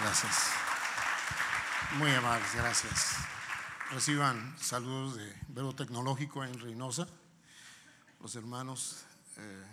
[0.00, 0.50] gracias.
[1.98, 3.16] Muy amables, gracias.
[3.90, 7.06] Reciban saludos de Verbo Tecnológico en Reynosa.
[8.20, 9.04] Los hermanos
[9.36, 9.64] eh,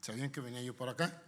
[0.00, 1.20] sabían que venía yo por acá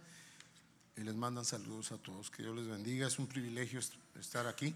[0.95, 2.29] y les mandan saludos a todos.
[2.29, 3.07] Que Dios les bendiga.
[3.07, 3.81] Es un privilegio
[4.19, 4.73] estar aquí.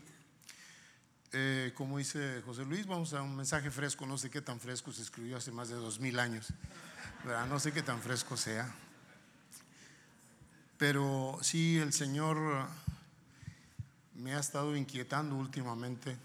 [1.32, 4.06] Eh, como dice José Luis, vamos a un mensaje fresco.
[4.06, 6.48] No sé qué tan fresco se escribió hace más de dos mil años.
[7.48, 8.74] No sé qué tan fresco sea.
[10.78, 12.68] Pero sí, el Señor
[14.16, 16.16] me ha estado inquietando últimamente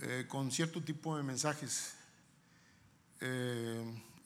[0.00, 1.94] eh, con cierto tipo de mensajes.
[3.20, 3.84] Eh,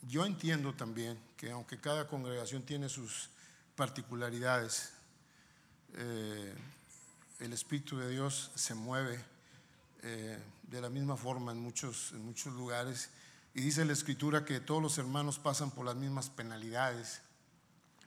[0.09, 3.31] yo entiendo también que aunque cada congregación tiene sus
[3.77, 4.93] particularidades,
[5.95, 6.55] eh,
[7.41, 9.33] el Espíritu de Dios se mueve
[10.03, 13.11] de la misma forma en muchos, en muchos lugares.
[13.55, 17.21] Y dice la Escritura que todos los hermanos pasan por las mismas penalidades,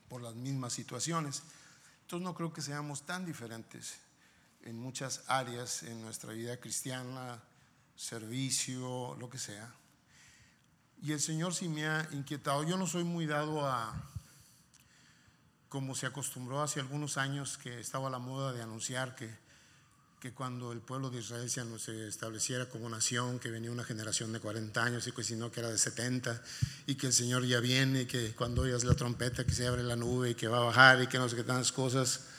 [0.09, 1.43] por las mismas situaciones.
[2.01, 3.97] Entonces no creo que seamos tan diferentes
[4.65, 7.41] en muchas áreas en nuestra vida cristiana,
[7.95, 9.73] servicio, lo que sea.
[11.01, 12.63] Y el Señor sí me ha inquietado.
[12.63, 13.95] Yo no soy muy dado a,
[15.69, 19.29] como se acostumbró hace algunos años, que estaba la moda de anunciar que,
[20.19, 24.39] que cuando el pueblo de Israel se estableciera como nación, que venía una generación de
[24.39, 26.41] 40 años y que si no que era de 70,
[26.87, 29.83] y que el Señor ya viene, y que cuando oigas la trompeta que se abre
[29.83, 32.34] la nube y que va a bajar y que no sé qué tantas cosas.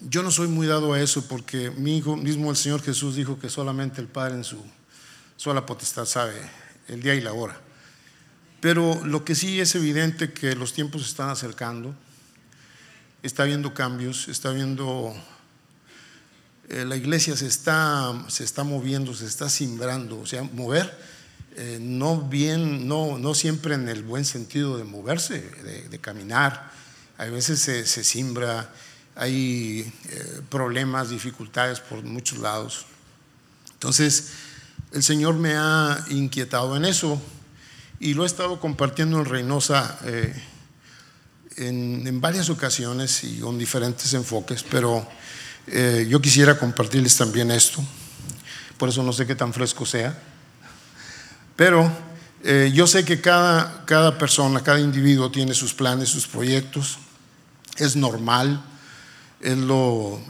[0.00, 3.40] Yo no soy muy dado a eso porque mi hijo, mismo el Señor Jesús dijo
[3.40, 4.62] que solamente el Padre en su
[5.36, 6.34] sola potestad sabe
[6.86, 7.60] el día y la hora.
[8.60, 11.96] Pero lo que sí es evidente que los tiempos se están acercando,
[13.24, 15.14] está habiendo cambios, está habiendo,
[16.68, 20.96] eh, la iglesia se está, se está moviendo, se está simbrando, o sea, mover,
[21.56, 25.40] eh, no bien, no, no siempre en el buen sentido de moverse,
[25.90, 26.70] de, caminar,
[27.16, 28.72] a veces se, se simbra
[29.18, 32.86] hay eh, problemas, dificultades por muchos lados.
[33.72, 34.28] Entonces,
[34.92, 37.20] el Señor me ha inquietado en eso
[37.98, 40.32] y lo he estado compartiendo en Reynosa eh,
[41.56, 45.06] en, varias ocasiones y con diferentes enfoques, pero
[45.66, 47.82] eh, yo quisiera compartirles también esto,
[48.78, 50.16] por eso no sé qué tan fresco sea,
[51.56, 52.08] pero
[52.72, 56.98] yo sé que cada, cada persona, cada individuo tiene sus planes, sus proyectos,
[57.78, 58.62] es normal
[59.40, 60.20] es lo,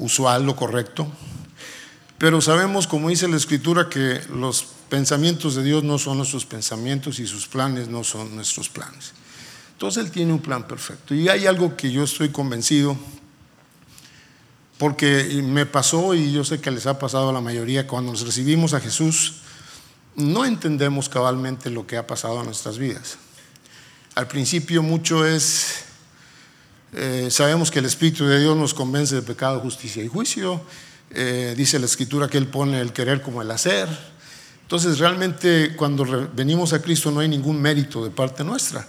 [0.00, 1.06] usual, lo correcto.
[2.18, 7.18] Pero sabemos, como dice la Escritura, que los pensamientos de Dios no son nuestros pensamientos
[7.18, 9.12] y sus planes no son nuestros planes.
[9.72, 11.14] Entonces Él tiene un plan perfecto.
[11.14, 12.96] Y hay algo que yo estoy convencido,
[14.76, 18.22] porque me pasó y yo sé que les ha pasado a la mayoría, cuando nos
[18.22, 19.36] recibimos a Jesús,
[20.16, 23.16] no entendemos cabalmente lo que ha pasado en nuestras vidas.
[24.14, 25.84] Al principio mucho es
[26.92, 30.60] eh, sabemos que el Espíritu de Dios nos convence de pecado, justicia y juicio.
[31.10, 33.88] Eh, dice la Escritura que Él pone el querer como el hacer.
[34.62, 38.88] Entonces realmente cuando venimos a Cristo no hay ningún mérito de parte nuestra.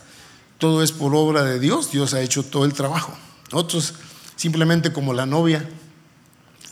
[0.58, 1.92] Todo es por obra de Dios.
[1.92, 3.16] Dios ha hecho todo el trabajo.
[3.52, 3.94] Nosotros
[4.36, 5.68] simplemente como la novia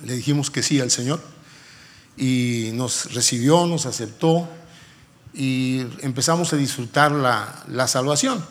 [0.03, 1.21] le dijimos que sí al Señor
[2.17, 4.47] y nos recibió, nos aceptó
[5.33, 8.43] y empezamos a disfrutar la, la salvación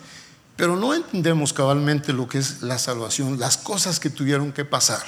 [0.59, 5.05] pero no entendemos cabalmente lo que es la salvación, las cosas que tuvieron que pasar,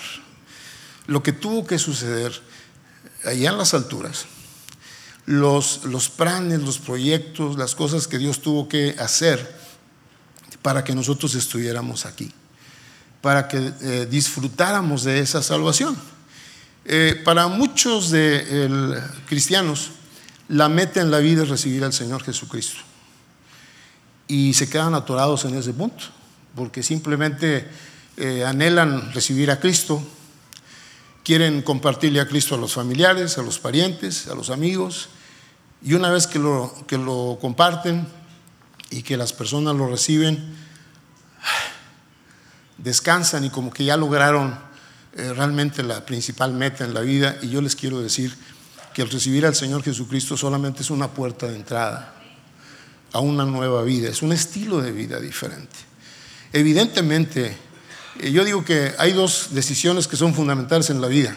[1.08, 2.32] lo que tuvo que suceder
[3.24, 4.26] allá en las alturas,
[5.26, 9.58] los, los planes, los proyectos, las cosas que Dios tuvo que hacer
[10.62, 12.30] para que nosotros estuviéramos aquí,
[13.20, 15.96] para que eh, disfrutáramos de esa salvación.
[16.84, 19.90] Eh, para muchos de cristianos,
[20.46, 22.82] la meta en la vida es recibir al Señor Jesucristo
[24.30, 26.04] y se quedan atorados en ese punto,
[26.54, 27.68] porque simplemente
[28.16, 30.00] eh, anhelan recibir a Cristo,
[31.24, 35.08] quieren compartirle a Cristo a los familiares, a los parientes, a los amigos,
[35.82, 38.06] y una vez que lo, que lo comparten
[38.90, 40.54] y que las personas lo reciben,
[42.78, 44.56] descansan y como que ya lograron
[45.16, 48.32] eh, realmente la principal meta en la vida, y yo les quiero decir
[48.94, 52.19] que el recibir al Señor Jesucristo solamente es una puerta de entrada
[53.12, 55.76] a una nueva vida, es un estilo de vida diferente.
[56.52, 57.56] Evidentemente,
[58.18, 61.36] eh, yo digo que hay dos decisiones que son fundamentales en la vida.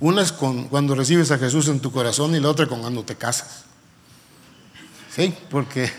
[0.00, 3.16] Una es con, cuando recibes a Jesús en tu corazón y la otra cuando te
[3.16, 3.64] casas.
[5.14, 5.34] ¿Sí?
[5.50, 5.92] Porque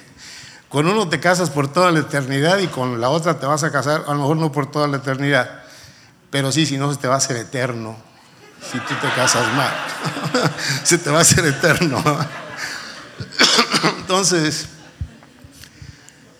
[0.69, 3.71] con uno te casas por toda la eternidad y con la otra te vas a
[3.71, 5.63] casar, a lo mejor no por toda la eternidad,
[6.30, 7.95] pero sí, si no se te va a hacer eterno.
[8.71, 9.71] Si tú te casas mal,
[10.83, 12.03] se te va a hacer eterno.
[14.00, 14.65] Entonces,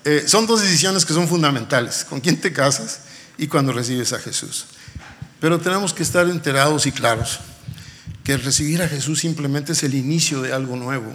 [0.04, 2.06] eh, son dos decisiones que son fundamentales.
[2.08, 3.02] ¿Con quién te casas
[3.38, 4.66] y cuando recibes a Jesús.
[5.40, 7.40] Pero tenemos que estar enterados y claros
[8.24, 11.14] que recibir a Jesús simplemente es el inicio de algo nuevo,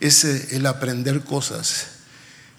[0.00, 1.86] es eh, el aprender cosas.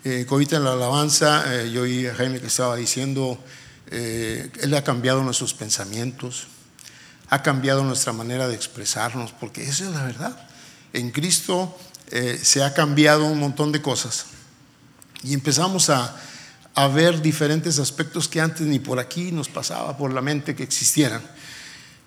[0.03, 3.41] Eh, en la alabanza, eh, yo oí a Jaime que estaba diciendo,
[3.89, 6.47] eh, Él ha cambiado nuestros pensamientos,
[7.29, 10.47] ha cambiado nuestra manera de expresarnos, porque esa es la verdad.
[10.91, 11.75] En Cristo
[12.41, 14.25] se ha cambiado un montón de cosas
[15.23, 16.15] y empezamos a,
[16.75, 20.63] a ver diferentes aspectos que antes ni por aquí nos pasaba por la mente que
[20.63, 21.21] existieran.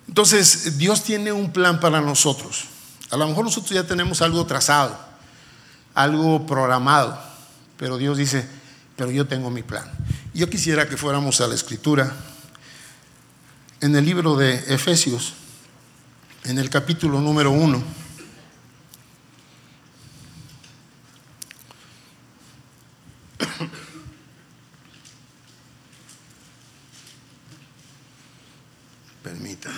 [0.07, 2.65] Entonces, Dios tiene un plan para nosotros.
[3.09, 4.97] A lo mejor nosotros ya tenemos algo trazado,
[5.93, 7.19] algo programado,
[7.77, 8.45] pero Dios dice,
[8.95, 9.89] pero yo tengo mi plan.
[10.33, 12.13] Yo quisiera que fuéramos a la escritura,
[13.79, 15.33] en el libro de Efesios,
[16.43, 17.83] en el capítulo número uno.
[29.23, 29.77] Permítanme.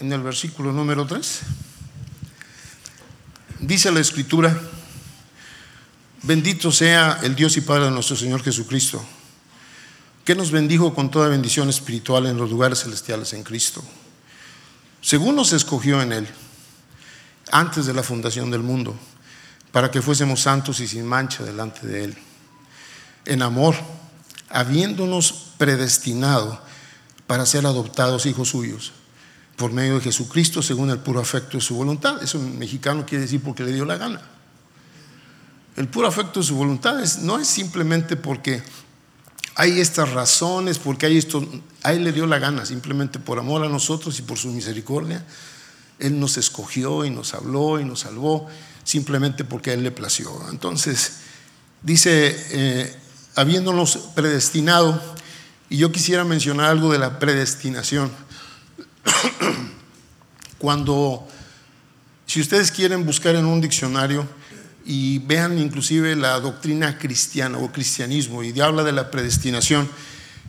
[0.00, 1.40] En el versículo número 3,
[3.60, 4.60] dice la escritura,
[6.22, 9.00] bendito sea el Dios y Padre de nuestro Señor Jesucristo,
[10.24, 13.84] que nos bendijo con toda bendición espiritual en los lugares celestiales en Cristo,
[15.02, 16.28] según nos escogió en Él,
[17.50, 18.96] antes de la fundación del mundo
[19.72, 22.18] para que fuésemos santos y sin mancha delante de Él.
[23.24, 23.74] En amor,
[24.50, 26.60] habiéndonos predestinado
[27.26, 28.92] para ser adoptados hijos suyos
[29.56, 32.22] por medio de Jesucristo según el puro afecto de su voluntad.
[32.22, 34.20] Eso en mexicano quiere decir porque le dio la gana.
[35.76, 38.62] El puro afecto de su voluntad no es simplemente porque
[39.54, 41.46] hay estas razones, porque hay esto,
[41.82, 45.24] a Él le dio la gana, simplemente por amor a nosotros y por su misericordia.
[45.98, 48.48] Él nos escogió y nos habló y nos salvó
[48.84, 50.30] simplemente porque a Él le plació.
[50.50, 51.12] Entonces,
[51.82, 52.96] dice, eh,
[53.34, 55.00] habiéndonos predestinado,
[55.68, 58.10] y yo quisiera mencionar algo de la predestinación.
[60.58, 61.26] Cuando,
[62.26, 64.28] si ustedes quieren buscar en un diccionario
[64.84, 69.88] y vean inclusive la doctrina cristiana o cristianismo y habla de la predestinación,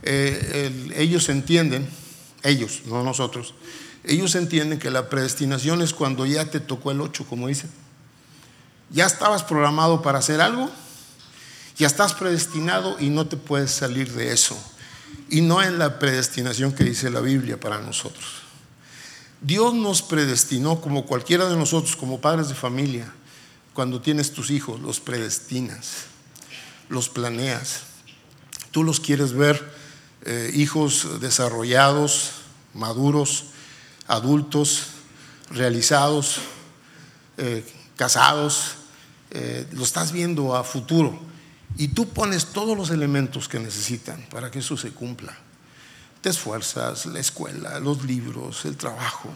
[0.04, 1.88] eh, ellos entienden,
[2.44, 3.54] ellos, no nosotros,
[4.04, 7.70] ellos entienden que la predestinación es cuando ya te tocó el 8, como dicen
[8.94, 10.70] ya estabas programado para hacer algo,
[11.78, 14.58] ya estás predestinado y no te puedes salir de eso.
[15.30, 18.44] Y no en la predestinación que dice la Biblia para nosotros.
[19.42, 23.12] Dios nos predestinó como cualquiera de nosotros, como padres de familia,
[23.74, 26.06] cuando tienes tus hijos, los predestinas,
[26.90, 27.82] los planeas.
[28.72, 29.74] Tú los quieres ver
[30.26, 32.32] eh, hijos desarrollados,
[32.74, 33.46] maduros,
[34.08, 34.88] adultos,
[35.50, 36.38] realizados,
[37.38, 37.66] eh,
[37.96, 38.76] casados,
[39.32, 41.20] eh, lo estás viendo a futuro
[41.78, 45.36] y tú pones todos los elementos que necesitan para que eso se cumpla.
[46.22, 49.30] Te esfuerzas, la escuela, los libros, el trabajo,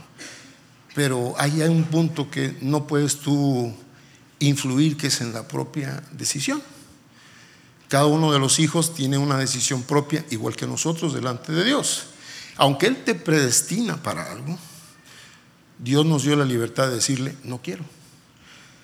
[0.96, 3.76] pero hay un punto que no puedes tú
[4.40, 6.62] influir, que es en la propia decisión.
[7.88, 12.08] Cada uno de los hijos tiene una decisión propia, igual que nosotros, delante de Dios.
[12.58, 14.58] Aunque Él te predestina para algo,
[15.80, 17.84] Dios nos dio la libertad de decirle, no quiero.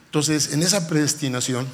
[0.06, 1.68] Entonces, en esa predestinación,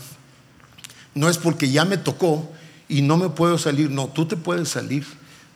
[1.13, 2.49] no es porque ya me tocó
[2.87, 5.06] y no me puedo salir, no, tú te puedes salir.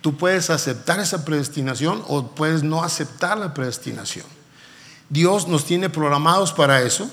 [0.02, 4.26] Tú puedes aceptar esa predestinación o puedes no aceptar la predestinación.
[5.08, 7.10] Dios nos tiene programados para eso.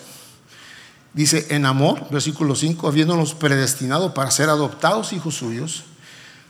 [1.13, 5.85] Dice, en amor, versículo 5, habiéndonos predestinado para ser adoptados hijos suyos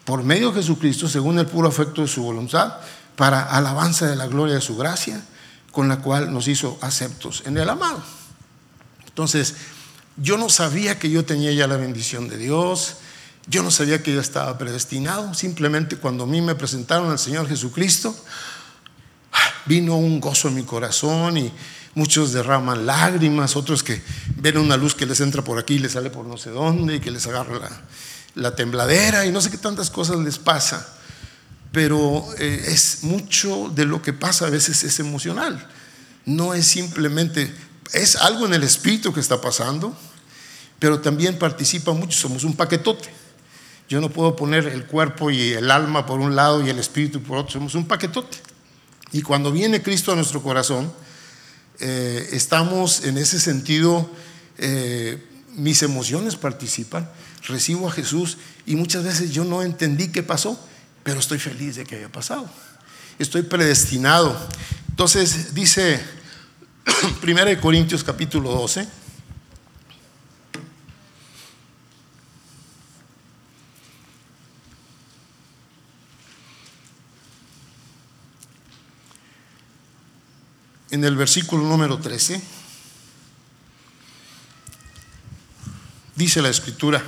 [0.05, 2.75] por medio de Jesucristo, según el puro afecto de su voluntad,
[3.17, 5.23] para alabanza de la gloria de su gracia,
[5.73, 8.03] con la cual nos hizo aceptos en el amado.
[9.07, 9.55] Entonces,
[10.17, 12.97] yo no sabía que yo tenía ya la bendición de Dios,
[13.47, 17.49] yo no sabía que yo estaba predestinado, simplemente cuando a mí me presentaron al Señor
[17.49, 18.15] Jesucristo,
[19.67, 21.53] vino un gozo en mi corazón y
[21.95, 24.01] muchos derraman lágrimas, otros que
[24.37, 26.97] ven una luz que les entra por aquí y les sale por no sé dónde
[26.97, 27.69] y que les agarra
[28.35, 30.97] la, tembladera y no sé qué tantas cosas les pasa.
[31.73, 35.69] Pero eh, es mucho de lo que pasa a veces es emocional.
[36.27, 37.53] No es simplemente
[37.93, 39.97] es algo en el espíritu que está pasando,
[40.79, 43.09] pero también participa mucho, somos un paquetote.
[43.89, 47.21] Yo no puedo poner el cuerpo y el alma por un lado y el espíritu
[47.21, 48.39] por otro, somos un paquetote.
[49.13, 50.93] Y cuando viene Cristo a nuestro corazón,
[51.81, 54.11] eh, estamos en ese sentido,
[54.59, 55.23] eh,
[55.57, 57.11] mis emociones participan,
[57.47, 60.59] recibo a Jesús y muchas veces yo no entendí qué pasó,
[61.03, 62.49] pero estoy feliz de que haya pasado.
[63.19, 64.37] Estoy predestinado.
[64.91, 66.01] Entonces dice
[67.21, 68.87] Primera de Corintios capítulo 12,
[80.91, 82.41] en el versículo número 13,
[86.17, 87.03] dice la escritura,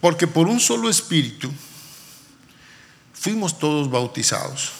[0.00, 1.50] porque por un solo espíritu
[3.12, 4.72] fuimos todos bautizados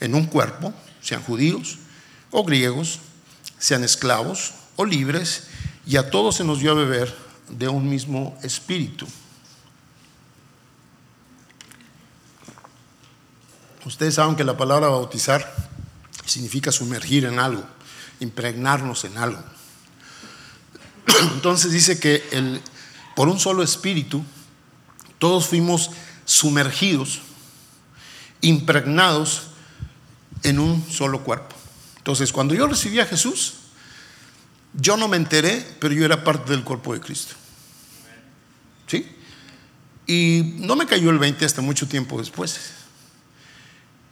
[0.00, 0.72] en un cuerpo,
[1.02, 1.78] sean judíos
[2.30, 3.00] o griegos,
[3.58, 5.48] sean esclavos o libres,
[5.86, 7.14] y a todos se nos dio a beber
[7.48, 9.06] de un mismo espíritu.
[13.84, 15.54] Ustedes saben que la palabra bautizar
[16.26, 17.66] significa sumergir en algo,
[18.20, 19.42] impregnarnos en algo.
[21.34, 22.60] Entonces dice que el,
[23.14, 24.24] por un solo espíritu
[25.18, 25.90] todos fuimos
[26.24, 27.20] sumergidos,
[28.40, 29.48] impregnados
[30.42, 31.56] en un solo cuerpo.
[31.98, 33.54] Entonces, cuando yo recibí a Jesús,
[34.74, 37.34] yo no me enteré, pero yo era parte del cuerpo de Cristo.
[38.86, 39.08] ¿Sí?
[40.06, 42.76] Y no me cayó el 20 hasta mucho tiempo después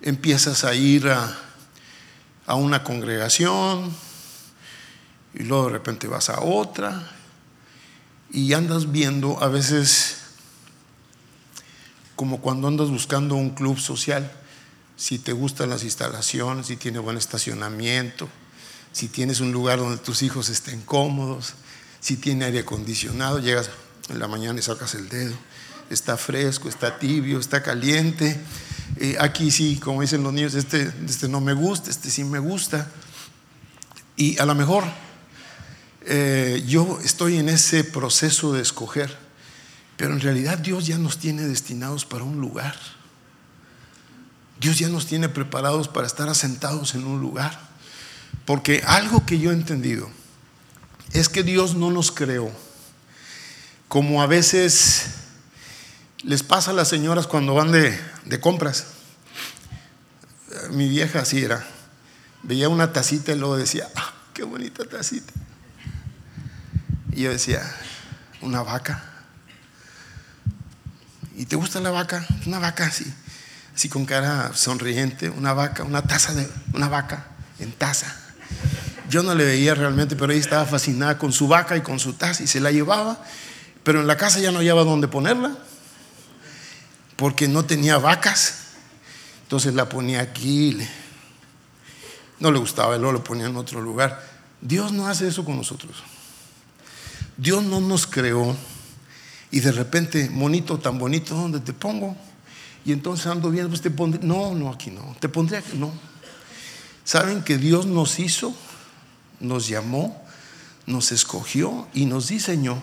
[0.05, 1.35] empiezas a ir a,
[2.47, 3.95] a una congregación
[5.35, 7.11] y luego de repente vas a otra
[8.31, 10.19] y andas viendo a veces
[12.17, 14.31] como cuando andas buscando un club social,
[14.97, 18.29] si te gustan las instalaciones, si tiene buen estacionamiento,
[18.93, 21.55] si tienes un lugar donde tus hijos estén cómodos,
[22.01, 23.71] si tiene aire acondicionado, llegas
[24.09, 25.35] en la mañana y sacas el dedo,
[25.91, 28.39] está fresco, está tibio, está caliente,
[28.99, 32.39] eh, aquí sí, como dicen los niños, este, este no me gusta, este sí me
[32.39, 32.91] gusta.
[34.17, 34.85] Y a lo mejor
[36.07, 39.17] eh, yo estoy en ese proceso de escoger,
[39.97, 42.77] pero en realidad Dios ya nos tiene destinados para un lugar.
[44.61, 47.59] Dios ya nos tiene preparados para estar asentados en un lugar.
[48.45, 50.09] Porque algo que yo he entendido
[51.13, 52.51] es que Dios no nos creó
[53.89, 55.07] como a veces
[56.25, 58.87] les pasa a las señoras cuando van de, compras.
[60.71, 61.65] Mi vieja así era.
[62.43, 65.33] Veía una tacita y luego decía, ah, qué bonita tacita.
[67.13, 67.63] Y yo decía,
[68.41, 69.05] una vaca.
[71.37, 72.27] ¿Y te gusta la vaca?
[72.47, 73.05] Una vaca así,
[73.75, 77.27] así con cara sonriente, una vaca, una taza de una vaca
[77.59, 78.15] en taza.
[79.11, 82.15] Yo no le veía realmente, pero ella estaba fascinada con su vaca y con su
[82.15, 83.23] taza y se la llevaba,
[83.83, 85.57] pero en la casa ya no hallaba dónde ponerla
[87.25, 88.57] porque no tenía vacas.
[89.45, 90.77] Entonces la ponía aquí,
[92.39, 94.23] no le gustaba, luego lo ponía en otro lugar.
[94.61, 96.03] Dios no hace eso con nosotros.
[97.39, 98.55] Dios no nos creó
[99.51, 102.15] y de repente, monito tan bonito, ¿dónde te pongo?
[102.85, 105.95] Y entonces ando bien, pues te pondré, no, no, aquí no, te pondré aquí, no.
[107.05, 108.55] Saben que Dios nos hizo,
[109.41, 110.23] nos llamó,
[110.85, 112.83] nos escogió y nos diseñó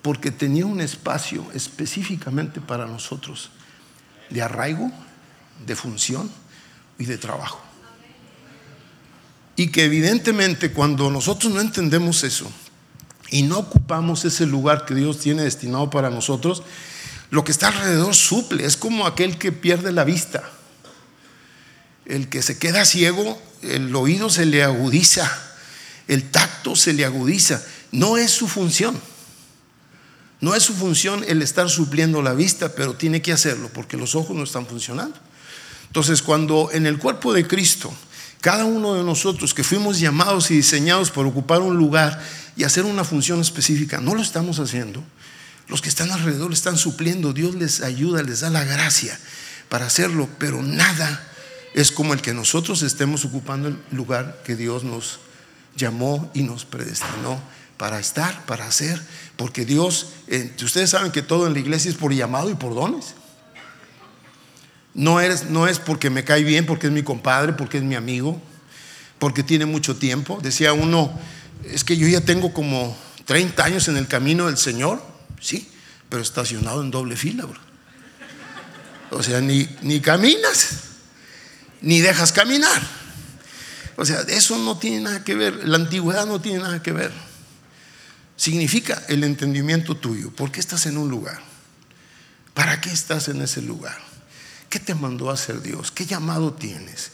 [0.00, 3.50] porque tenía un espacio específicamente para nosotros
[4.30, 4.90] de arraigo,
[5.66, 6.30] de función
[6.98, 7.60] y de trabajo.
[9.56, 12.50] Y que evidentemente cuando nosotros no entendemos eso
[13.30, 16.62] y no ocupamos ese lugar que Dios tiene destinado para nosotros,
[17.30, 20.42] lo que está alrededor suple, es como aquel que pierde la vista.
[22.04, 25.30] El que se queda ciego, el oído se le agudiza,
[26.06, 27.62] el tacto se le agudiza.
[27.92, 29.00] No es su función.
[30.44, 34.14] No es su función el estar supliendo la vista, pero tiene que hacerlo porque los
[34.14, 35.16] ojos no están funcionando.
[35.86, 37.90] Entonces, cuando en el cuerpo de Cristo,
[38.42, 42.22] cada uno de nosotros que fuimos llamados y diseñados para ocupar un lugar
[42.58, 45.02] y hacer una función específica, no lo estamos haciendo,
[45.66, 49.18] los que están alrededor están supliendo, Dios les ayuda, les da la gracia
[49.70, 51.26] para hacerlo, pero nada
[51.72, 55.20] es como el que nosotros estemos ocupando el lugar que Dios nos
[55.74, 57.40] llamó y nos predestinó
[57.84, 58.98] para estar, para hacer,
[59.36, 62.74] porque Dios, eh, ustedes saben que todo en la iglesia es por llamado y por
[62.74, 63.12] dones.
[64.94, 67.94] No es, no es porque me cae bien, porque es mi compadre, porque es mi
[67.94, 68.40] amigo,
[69.18, 70.40] porque tiene mucho tiempo.
[70.42, 71.12] Decía uno,
[71.62, 75.02] es que yo ya tengo como 30 años en el camino del Señor,
[75.38, 75.70] sí,
[76.08, 77.60] pero estacionado en doble fila, bro.
[79.10, 80.84] O sea, ni, ni caminas,
[81.82, 82.80] ni dejas caminar.
[83.96, 87.33] O sea, eso no tiene nada que ver, la antigüedad no tiene nada que ver
[88.36, 90.30] significa el entendimiento tuyo.
[90.30, 91.40] ¿Por qué estás en un lugar?
[92.54, 93.98] ¿Para qué estás en ese lugar?
[94.68, 95.90] ¿Qué te mandó a hacer Dios?
[95.90, 97.12] ¿Qué llamado tienes?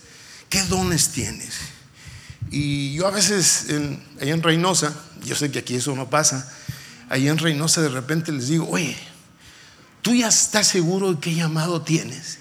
[0.48, 1.58] ¿Qué dones tienes?
[2.50, 6.50] Y yo a veces, en, allá en Reynosa, yo sé que aquí eso no pasa,
[7.08, 8.96] allá en Reynosa de repente les digo, oye,
[10.02, 12.38] tú ya estás seguro de qué llamado tienes.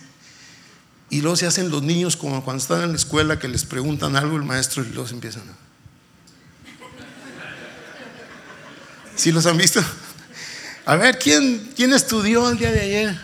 [1.09, 4.15] Y luego se hacen los niños como cuando están en la escuela que les preguntan
[4.15, 5.68] algo el maestro y los empiezan a...
[9.19, 9.83] ¿Sí los han visto?
[10.85, 13.21] A ver, ¿quién, quién estudió el día de ayer?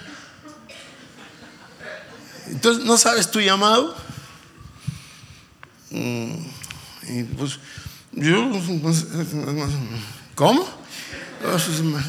[2.48, 3.96] Entonces, ¿no sabes tu llamado?
[5.92, 6.34] Mm,
[7.08, 7.60] y pues
[8.12, 9.06] yo, pues,
[10.36, 10.68] ¿cómo?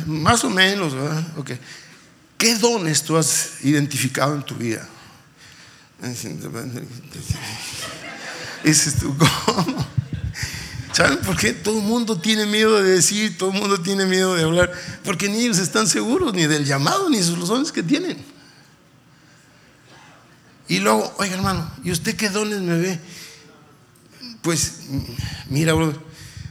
[0.07, 1.25] Más o menos, ¿verdad?
[1.39, 1.61] Okay.
[2.37, 4.89] ¿Qué dones tú has identificado en tu vida?
[8.65, 9.17] Dices tú,
[9.47, 9.96] ¿cómo?
[10.97, 11.53] ¿Saben por qué?
[11.53, 14.73] Todo el mundo tiene miedo de decir, todo el mundo tiene miedo de hablar,
[15.05, 18.17] porque ni ellos están seguros ni del llamado ni de los dones que tienen.
[20.69, 22.99] Y luego, oiga hermano, ¿y usted qué dones me ve?
[24.41, 24.85] Pues
[25.51, 25.93] mira, bro,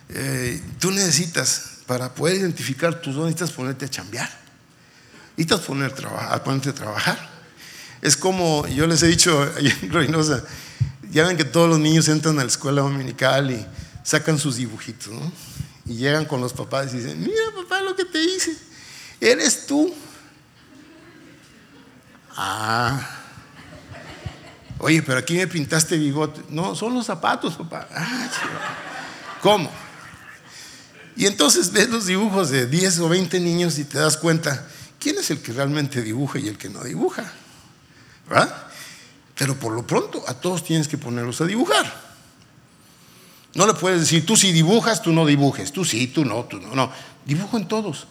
[0.09, 4.29] eh, tú necesitas, para poder identificar tus dones, necesitas ponerte a chambear.
[5.37, 5.91] Necesitas poner,
[6.29, 7.31] a ponerte a trabajar.
[7.99, 10.43] Es como, yo les he dicho en Reynosa,
[11.09, 13.65] ya ven que todos los niños entran a la escuela dominical y
[14.05, 15.31] sacan sus dibujitos, ¿no?
[15.85, 18.55] Y llegan con los papás y dicen, mira papá lo que te hice,
[19.19, 19.93] eres tú.
[22.37, 23.23] Ah,
[24.77, 26.41] oye, pero aquí me pintaste bigote.
[26.49, 27.87] No, son los zapatos, papá.
[27.91, 28.29] Ah,
[29.41, 29.71] ¿Cómo?
[31.15, 34.67] Y entonces ves los dibujos de 10 o 20 niños y te das cuenta,
[34.99, 37.31] ¿quién es el que realmente dibuja y el que no dibuja?
[38.29, 38.67] ¿Verdad?
[39.35, 42.04] Pero por lo pronto a todos tienes que ponerlos a dibujar.
[43.55, 46.59] No le puedes decir, tú si dibujas, tú no dibujes, tú sí, tú no, tú
[46.59, 46.91] no, no.
[47.25, 48.05] Dibujo en todos.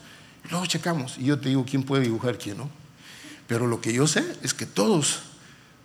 [0.50, 2.70] Luego checamos y yo te digo quién puede dibujar, quién no.
[3.46, 5.20] Pero lo que yo sé es que todos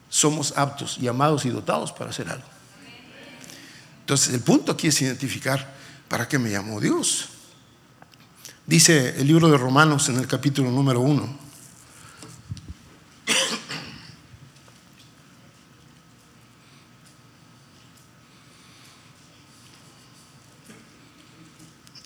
[0.10, 2.48] somos aptos, llamados y dotados para hacer algo.
[4.02, 5.76] Entonces, el punto aquí es identificar
[6.08, 7.30] para qué me llamó Dios.
[8.66, 11.38] Dice el libro de Romanos en el capítulo número uno.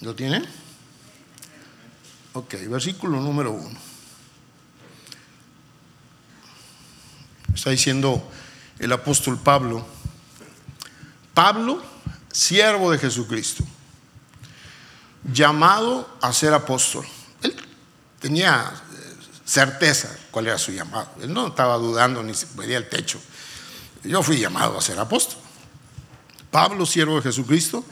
[0.04, 0.44] ¿Lo tiene?
[2.34, 3.80] Ok, versículo número uno.
[7.56, 8.30] Está diciendo
[8.80, 9.86] el apóstol Pablo,
[11.34, 11.82] Pablo,
[12.30, 13.64] siervo de Jesucristo,
[15.32, 17.06] llamado a ser apóstol.
[17.42, 17.56] Él
[18.20, 21.12] tenía eh, certeza cuál era su llamado.
[21.22, 23.22] Él no estaba dudando ni se veía el techo.
[24.04, 25.38] Yo fui llamado a ser apóstol.
[26.52, 27.86] Pablo, siervo de Jesucristo,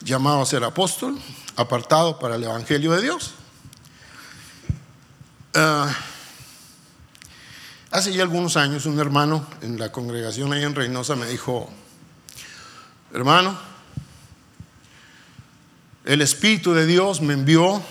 [0.00, 1.18] llamado a ser apóstol,
[1.56, 3.34] apartado para el Evangelio de Dios.
[5.54, 5.94] Ah,
[7.90, 11.70] hace ya algunos años un hermano en la congregación ahí en Reynosa me dijo,
[13.12, 13.58] hermano,
[16.04, 17.82] el Espíritu de Dios me envió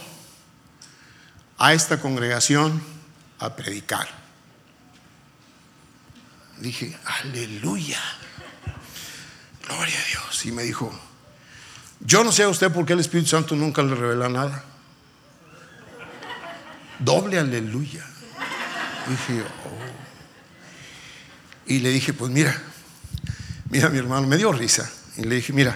[1.57, 2.81] a esta congregación
[3.39, 4.07] a predicar.
[6.57, 8.01] Dije, aleluya,
[9.67, 10.45] gloria a Dios.
[10.45, 10.91] Y me dijo,
[11.99, 14.63] yo no sé a usted por qué el Espíritu Santo nunca le revela nada.
[16.99, 18.05] Doble aleluya.
[19.07, 19.77] Dije, oh.
[21.67, 22.55] Y le dije, pues mira,
[23.69, 24.89] mira mi hermano, me dio risa.
[25.17, 25.75] Y le dije, mira,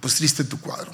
[0.00, 0.92] pues triste tu cuadro.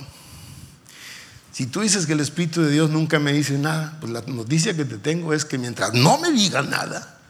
[1.53, 4.75] Si tú dices que el Espíritu de Dios nunca me dice nada, pues la noticia
[4.75, 7.21] que te tengo es que mientras no me diga nada,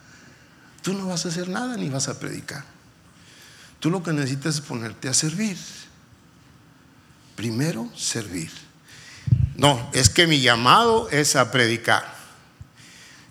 [0.82, 2.64] tú no vas a hacer nada ni vas a predicar.
[3.80, 5.58] Tú lo que necesitas es ponerte a servir.
[7.36, 8.50] Primero, servir.
[9.56, 12.14] No, es que mi llamado es a predicar.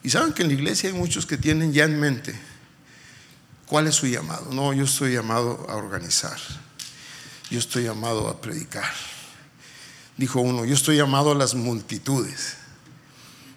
[0.03, 2.37] Y saben que en la iglesia hay muchos que tienen ya en mente
[3.73, 4.49] cuál es su llamado.
[4.51, 6.37] No, yo estoy llamado a organizar.
[7.49, 8.91] Yo estoy llamado a predicar.
[10.17, 12.57] Dijo uno, yo estoy llamado a las multitudes.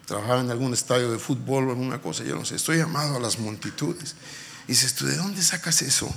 [0.05, 2.55] Trabajaba en algún estadio de fútbol o alguna cosa, yo no sé.
[2.55, 4.15] Estoy llamado a las multitudes.
[4.67, 6.11] Y dices tú, ¿de dónde sacas eso?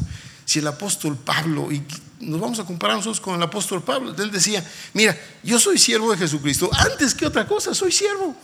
[0.51, 1.81] Si el apóstol Pablo, y
[2.19, 6.11] nos vamos a comparar nosotros con el apóstol Pablo, él decía, mira, yo soy siervo
[6.11, 8.35] de Jesucristo, antes que otra cosa, soy siervo.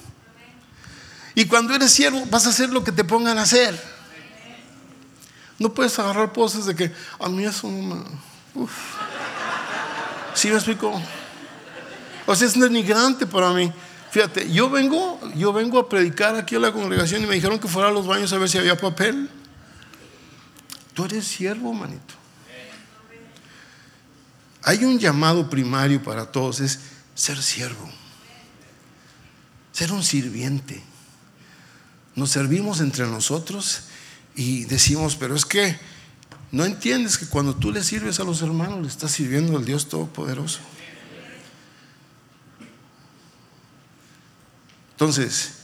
[1.35, 3.77] Y cuando eres siervo vas a hacer lo que te pongan a hacer.
[5.59, 8.05] No puedes agarrar poses de que a mí es un...
[10.33, 11.03] ¿Sí me explico?
[12.25, 13.73] O sea, es denigrante para mí.
[14.13, 17.67] Fíjate, yo vengo, yo vengo a predicar aquí a la congregación y me dijeron que
[17.67, 19.29] fuera a los baños a ver si había papel.
[20.97, 22.15] Tú eres siervo, manito.
[24.63, 26.81] Hay un llamado primario para todos, es
[27.15, 27.87] ser siervo,
[29.73, 30.83] ser un sirviente.
[32.15, 33.83] Nos servimos entre nosotros
[34.35, 35.79] y decimos, pero es que
[36.51, 39.91] no entiendes que cuando tú le sirves a los hermanos, le estás sirviendo al Dios
[39.91, 40.61] Todopoderoso.
[44.93, 45.57] Entonces,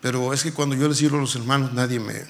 [0.00, 2.24] pero es que cuando yo le sirvo a los hermanos, nadie me,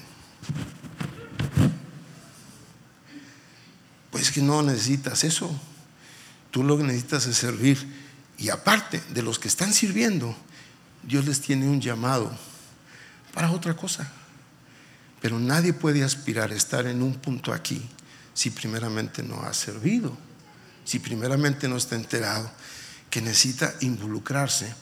[4.41, 5.49] no necesitas eso.
[6.51, 7.77] Tú lo que necesitas es servir.
[8.37, 10.35] Y aparte de los que están sirviendo,
[11.03, 12.31] Dios les tiene un llamado
[13.33, 14.11] para otra cosa.
[15.21, 17.81] Pero nadie puede aspirar a estar en un punto aquí
[18.33, 20.15] si primeramente no ha servido,
[20.85, 22.51] si primeramente no está enterado
[23.09, 24.73] que necesita involucrarse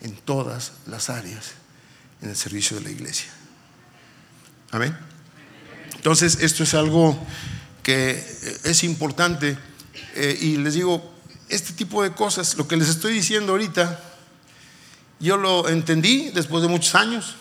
[0.00, 1.52] en todas las áreas
[2.22, 3.30] en el servicio de la iglesia.
[4.70, 4.96] Amén.
[5.94, 7.18] Entonces, esto es algo
[7.82, 8.24] que
[8.64, 9.58] es importante
[10.14, 11.12] eh, y les digo,
[11.48, 14.00] este tipo de cosas, lo que les estoy diciendo ahorita,
[15.20, 17.36] yo lo entendí después de muchos años.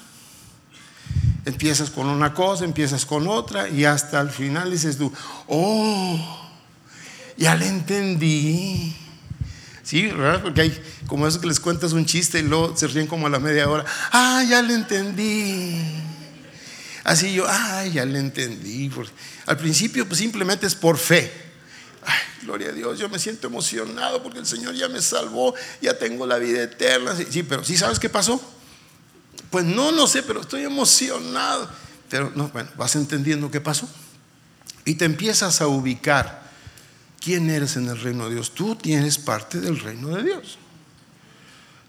[1.45, 5.11] Empiezas con una cosa, empiezas con otra y hasta el final dices tú,
[5.47, 6.49] oh,
[7.37, 8.95] ya le entendí.
[9.83, 10.41] Sí, ¿verdad?
[10.43, 13.29] Porque hay como eso que les cuentas un chiste y luego se ríen como a
[13.29, 13.85] la media hora.
[14.11, 15.81] Ah, ya le entendí.
[17.03, 18.91] Así yo, ah, ya le entendí.
[19.45, 21.31] Al principio pues simplemente es por fe.
[22.03, 25.97] Ay, gloria a Dios, yo me siento emocionado porque el Señor ya me salvó, ya
[25.97, 27.15] tengo la vida eterna.
[27.15, 28.41] Sí, pero ¿sí sabes qué pasó?
[29.49, 31.69] Pues no, no sé, pero estoy emocionado.
[32.09, 33.87] Pero no, bueno, vas entendiendo qué pasó.
[34.85, 36.49] Y te empiezas a ubicar
[37.19, 38.53] quién eres en el reino de Dios.
[38.53, 40.57] Tú tienes parte del reino de Dios.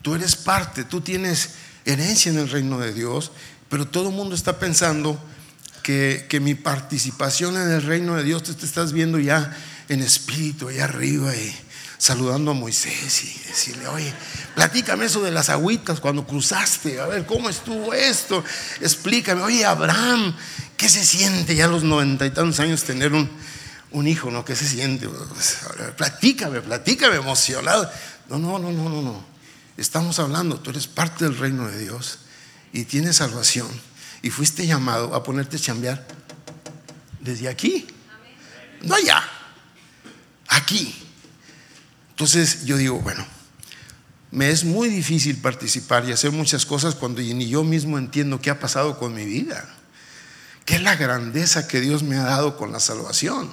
[0.02, 1.50] Tú eres parte, tú tienes
[1.84, 3.32] herencia en el reino de Dios,
[3.72, 5.18] pero todo el mundo está pensando
[5.82, 9.56] que, mi participación en el reino de Dios, tú te estás viendo ya
[9.88, 11.56] en espíritu, allá arriba, y
[11.96, 14.12] saludando a Moisés y decirle, oye,
[14.54, 18.44] platícame eso de las agüitas cuando cruzaste, a ver, ¿cómo estuvo esto?
[18.82, 20.36] Explícame, oye, Abraham,
[20.76, 23.30] ¿qué se siente ya a los noventa y tantos años tener un,
[23.92, 24.44] un hijo, ¿no?
[24.44, 25.08] ¿Qué se siente?
[25.08, 25.56] Pues,
[25.96, 27.90] platícame, platícame, emocionado.
[28.28, 29.24] No, no, no, no, no, no.
[29.78, 32.18] Estamos hablando, tú eres parte del reino de Dios
[32.72, 33.68] y tienes salvación
[34.22, 36.06] y fuiste llamado a ponerte a chambear
[37.20, 37.86] desde aquí,
[38.82, 39.22] no allá,
[40.48, 40.94] aquí.
[42.10, 43.24] Entonces yo digo, bueno,
[44.30, 48.50] me es muy difícil participar y hacer muchas cosas cuando ni yo mismo entiendo qué
[48.50, 49.68] ha pasado con mi vida,
[50.64, 53.50] qué es la grandeza que Dios me ha dado con la salvación.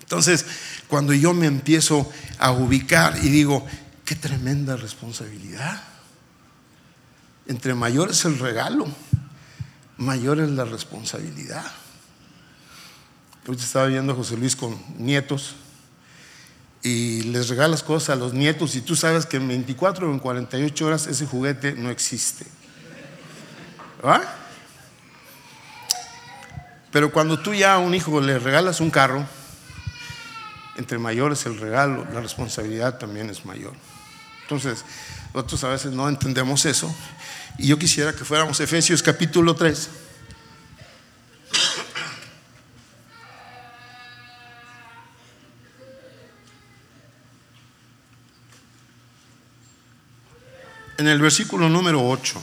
[0.00, 0.44] Entonces,
[0.88, 3.66] cuando yo me empiezo a ubicar y digo,
[4.04, 5.91] qué tremenda responsabilidad.
[7.52, 8.86] Entre mayor es el regalo,
[9.98, 11.62] mayor es la responsabilidad.
[13.46, 15.56] Hoy estaba viendo a José Luis con nietos
[16.82, 20.18] y les regalas cosas a los nietos y tú sabes que en 24 o en
[20.18, 22.46] 48 horas ese juguete no existe.
[26.90, 29.26] Pero cuando tú ya a un hijo le regalas un carro,
[30.78, 33.74] entre mayores el regalo, la responsabilidad también es mayor.
[34.40, 34.86] Entonces,
[35.34, 36.94] nosotros a veces no entendemos eso.
[37.58, 39.90] Y yo quisiera que fuéramos Efesios capítulo 3.
[50.98, 52.40] En el versículo número 8.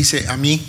[0.00, 0.66] dice a mí,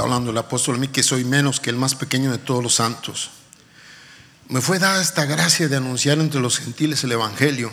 [0.00, 2.74] hablando el apóstol a mí, que soy menos que el más pequeño de todos los
[2.74, 3.30] santos.
[4.48, 7.72] Me fue dada esta gracia de anunciar entre los gentiles el Evangelio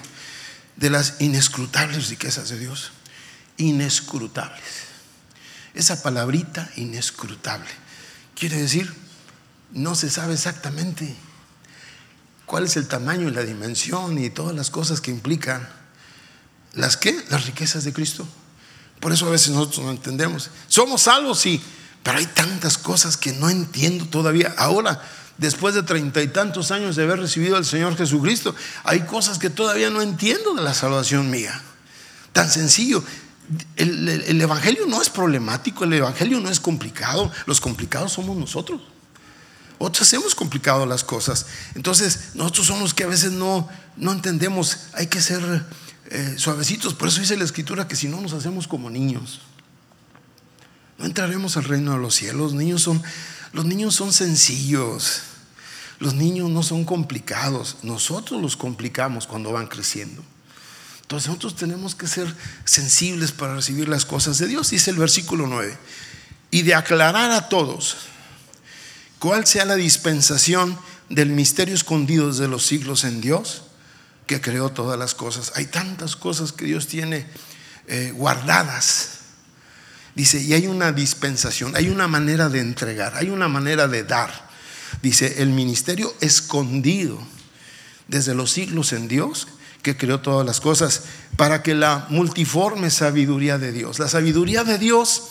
[0.76, 2.92] de las inescrutables riquezas de Dios.
[3.58, 4.88] Inescrutables.
[5.74, 7.70] Esa palabrita inescrutable
[8.36, 8.94] quiere decir,
[9.72, 11.16] no se sabe exactamente
[12.46, 15.68] cuál es el tamaño y la dimensión y todas las cosas que implican.
[16.74, 17.20] ¿Las qué?
[17.30, 18.28] Las riquezas de Cristo.
[19.00, 20.50] Por eso a veces nosotros no entendemos.
[20.68, 21.62] Somos salvos, sí,
[22.08, 24.56] pero hay tantas cosas que no entiendo todavía.
[24.58, 25.02] Ahora,
[25.38, 29.50] después de treinta y tantos años de haber recibido al Señor Jesucristo, hay cosas que
[29.50, 31.62] todavía no entiendo de la salvación mía.
[32.32, 33.04] Tan sencillo.
[33.76, 38.80] El, el, Evangelio no es problemático, el Evangelio no es complicado, los complicados somos nosotros.
[39.78, 41.48] Otros hemos complicado las cosas.
[41.76, 43.68] Entonces, nosotros somos los que a veces no,
[43.98, 45.66] no entendemos, hay que ser
[46.10, 46.94] eh, suavecitos.
[46.94, 49.42] Por eso dice la escritura que si no nos hacemos como niños,
[50.98, 52.52] no entraremos al reino de los cielos.
[52.52, 53.02] Los niños son,
[53.54, 55.22] los niños son sencillos.
[56.00, 57.78] Los niños no son complicados.
[57.84, 60.24] Nosotros los complicamos cuando van creciendo.
[61.02, 62.34] Entonces nosotros tenemos que ser
[62.66, 64.70] sensibles para recibir las cosas de Dios.
[64.70, 65.78] Dice el versículo 9.
[66.52, 67.98] Y de aclarar a todos
[69.20, 70.78] cuál sea la dispensación
[71.10, 73.64] del misterio escondido desde los siglos en Dios
[74.26, 75.54] que creó todas las cosas.
[75.56, 77.26] Hay tantas cosas que Dios tiene
[77.88, 79.17] eh, guardadas.
[80.18, 84.50] Dice, y hay una dispensación, hay una manera de entregar, hay una manera de dar.
[85.04, 87.20] Dice, el ministerio escondido
[88.08, 89.48] desde los siglos en Dios,
[89.84, 91.04] que creó todas las cosas,
[91.36, 95.26] para que la multiforme sabiduría de Dios, la sabiduría de Dios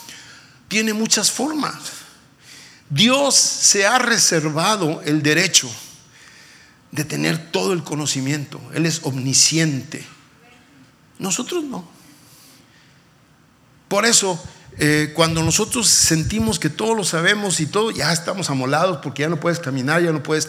[0.68, 1.74] tiene muchas formas.
[2.88, 5.68] Dios se ha reservado el derecho
[6.92, 8.60] de tener todo el conocimiento.
[8.72, 10.06] Él es omnisciente.
[11.18, 11.88] Nosotros no.
[13.88, 14.40] Por eso,
[14.78, 19.28] eh, cuando nosotros sentimos que todo lo sabemos y todo, ya estamos amolados porque ya
[19.28, 20.48] no puedes caminar, ya no puedes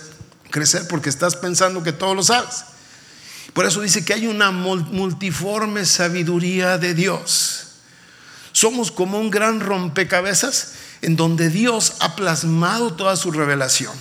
[0.49, 2.65] crecer porque estás pensando que todo lo sabes.
[3.53, 7.67] Por eso dice que hay una multiforme sabiduría de Dios.
[8.51, 13.93] Somos como un gran rompecabezas en donde Dios ha plasmado toda su revelación.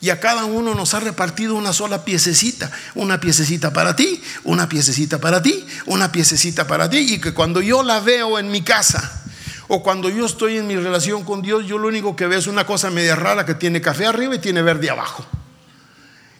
[0.00, 2.70] Y a cada uno nos ha repartido una sola piececita.
[2.96, 6.98] Una piececita para ti, una piececita para ti, una piececita para ti.
[6.98, 9.21] Y que cuando yo la veo en mi casa,
[9.68, 12.46] o cuando yo estoy en mi relación con Dios, yo lo único que veo es
[12.46, 15.24] una cosa media rara que tiene café arriba y tiene verde abajo.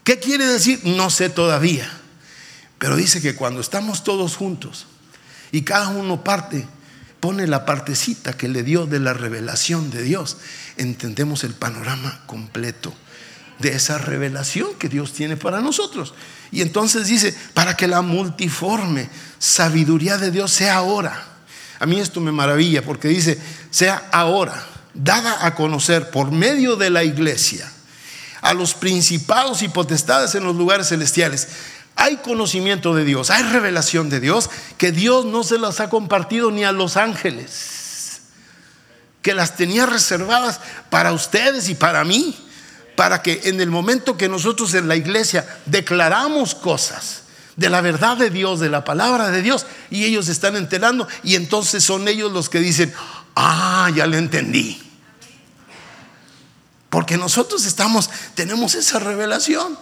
[0.04, 0.80] ¿Qué quiere decir?
[0.84, 1.90] No sé todavía.
[2.78, 4.86] Pero dice que cuando estamos todos juntos
[5.52, 6.66] y cada uno parte,
[7.20, 10.38] pone la partecita que le dio de la revelación de Dios,
[10.76, 12.92] entendemos el panorama completo
[13.60, 16.14] de esa revelación que Dios tiene para nosotros.
[16.50, 19.08] Y entonces dice, para que la multiforme
[19.38, 21.31] sabiduría de Dios sea ahora.
[21.82, 23.36] A mí esto me maravilla porque dice,
[23.72, 24.64] sea ahora,
[24.94, 27.68] dada a conocer por medio de la iglesia
[28.40, 31.48] a los principados y potestades en los lugares celestiales.
[31.96, 36.52] Hay conocimiento de Dios, hay revelación de Dios que Dios no se las ha compartido
[36.52, 38.20] ni a los ángeles,
[39.20, 42.36] que las tenía reservadas para ustedes y para mí,
[42.94, 47.21] para que en el momento que nosotros en la iglesia declaramos cosas
[47.56, 51.34] de la verdad de Dios, de la palabra de Dios, y ellos están enterando, y
[51.34, 52.92] entonces son ellos los que dicen,
[53.34, 54.82] ah, ya le entendí.
[56.90, 59.78] Porque nosotros estamos, tenemos esa revelación.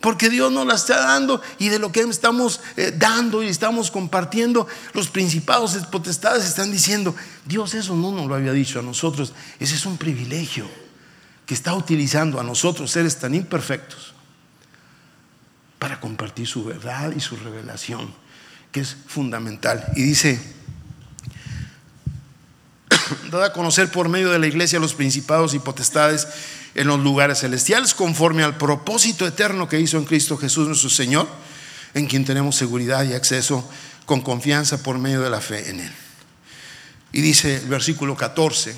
[0.00, 3.90] Porque Dios nos la está dando y de lo que estamos eh, dando y estamos
[3.90, 7.14] compartiendo, los principados potestades están diciendo,
[7.44, 10.66] Dios eso no nos lo había dicho a nosotros, ese es un privilegio
[11.44, 14.14] que está utilizando a nosotros, seres tan imperfectos,
[15.80, 18.14] para compartir su verdad y su revelación,
[18.70, 19.84] que es fundamental.
[19.96, 20.38] Y dice,
[23.32, 26.28] dada a conocer por medio de la iglesia los principados y potestades
[26.74, 31.26] en los lugares celestiales, conforme al propósito eterno que hizo en Cristo Jesús nuestro Señor,
[31.94, 33.68] en quien tenemos seguridad y acceso
[34.04, 35.92] con confianza por medio de la fe en Él.
[37.12, 38.76] Y dice el versículo 14,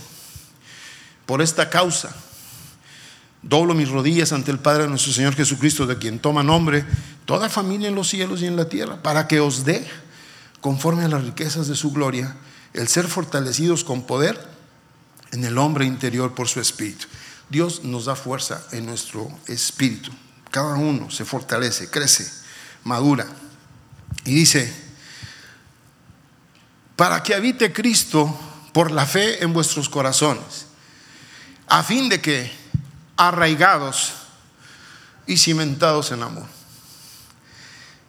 [1.27, 2.15] por esta causa,
[3.43, 6.85] doblo mis rodillas ante el Padre de nuestro Señor Jesucristo, de quien toma nombre
[7.25, 9.87] toda familia en los cielos y en la tierra, para que os dé,
[10.61, 12.37] conforme a las riquezas de su gloria,
[12.73, 14.41] el ser fortalecidos con poder
[15.33, 17.07] en el hombre interior por su espíritu.
[17.49, 20.11] Dios nos da fuerza en nuestro espíritu.
[20.51, 22.31] Cada uno se fortalece, crece,
[22.85, 23.27] madura.
[24.25, 24.73] Y dice,
[26.97, 28.39] para que habite Cristo
[28.73, 30.67] por la fe en vuestros corazones,
[31.69, 32.62] a fin de que
[33.17, 34.13] arraigados
[35.27, 36.47] y cimentados en amor.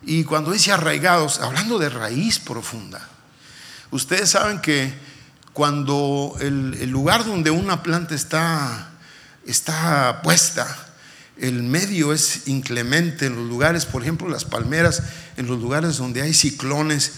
[0.03, 3.09] Y cuando dice arraigados, hablando de raíz profunda,
[3.93, 4.91] Ustedes saben que
[5.53, 8.89] cuando el, lugar donde una planta está,
[9.45, 10.65] está puesta,
[11.37, 15.03] el medio es inclemente en los lugares, por ejemplo, las palmeras,
[15.37, 17.11] en los lugares donde hay ciclones.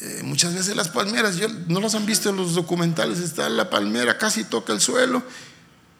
[0.00, 1.36] Eh, muchas veces las palmeras,
[1.68, 5.22] no las han visto en los documentales, está la palmera, casi toca el suelo,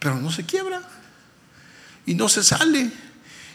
[0.01, 0.83] pero no se quiebra
[2.07, 2.91] y no se sale.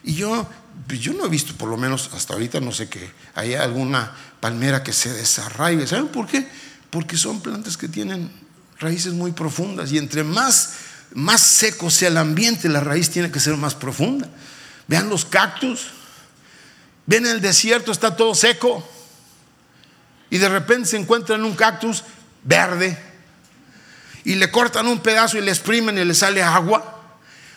[0.04, 0.48] Y yo,
[0.90, 4.84] yo no he visto, por lo menos hasta ahorita, no sé que haya alguna palmera
[4.84, 5.88] que se desarraigue.
[5.88, 6.48] ¿Saben por qué?
[6.90, 8.30] Porque son plantas que tienen
[8.80, 10.74] raíces muy profundas y entre más,
[11.14, 14.28] más seco sea el ambiente, la raíz tiene que ser más profunda.
[14.88, 15.92] Vean los cactus,
[17.06, 18.86] ven el desierto, está todo seco
[20.30, 22.04] y de repente se encuentran un cactus
[22.44, 22.98] verde
[24.24, 27.01] y le cortan un pedazo y le exprimen y le sale agua.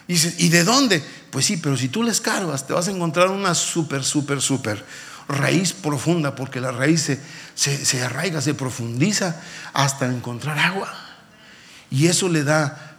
[0.06, 1.02] Y dices, ¿y de dónde?
[1.30, 4.84] Pues sí, pero si tú les cargas, te vas a encontrar una súper, súper, súper
[5.28, 7.18] raíz profunda, porque la raíz
[7.54, 9.40] se, arraiga, se profundiza
[9.72, 10.92] hasta encontrar agua.
[11.90, 12.98] Y eso le da,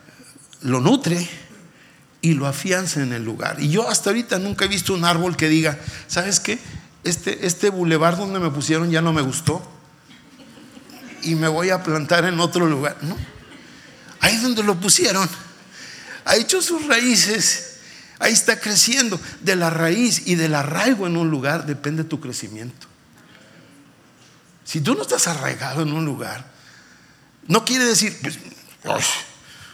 [0.61, 1.29] lo nutre
[2.21, 3.57] y lo afianza en el lugar.
[3.59, 6.57] Y yo hasta ahorita nunca he visto un árbol que diga, ¿sabes qué?
[7.03, 9.61] Este, este bulevar donde me pusieron ya no me gustó
[11.21, 12.97] y me voy a plantar en otro lugar.
[13.01, 13.15] No,
[14.21, 15.29] ahí donde lo pusieron,
[16.25, 17.75] ha hecho sus raíces
[18.19, 19.19] Ahí está creciendo.
[19.41, 22.87] De la raíz y del arraigo en un lugar depende tu crecimiento.
[24.63, 26.45] Si tú no estás arraigado en un lugar,
[27.47, 28.39] no quiere decir, pues,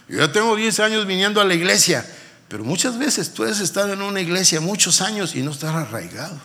[0.08, 2.04] yo ya tengo 10 años viniendo a la iglesia,
[2.48, 6.38] pero muchas veces puedes estar en una iglesia muchos años y no estar arraigado.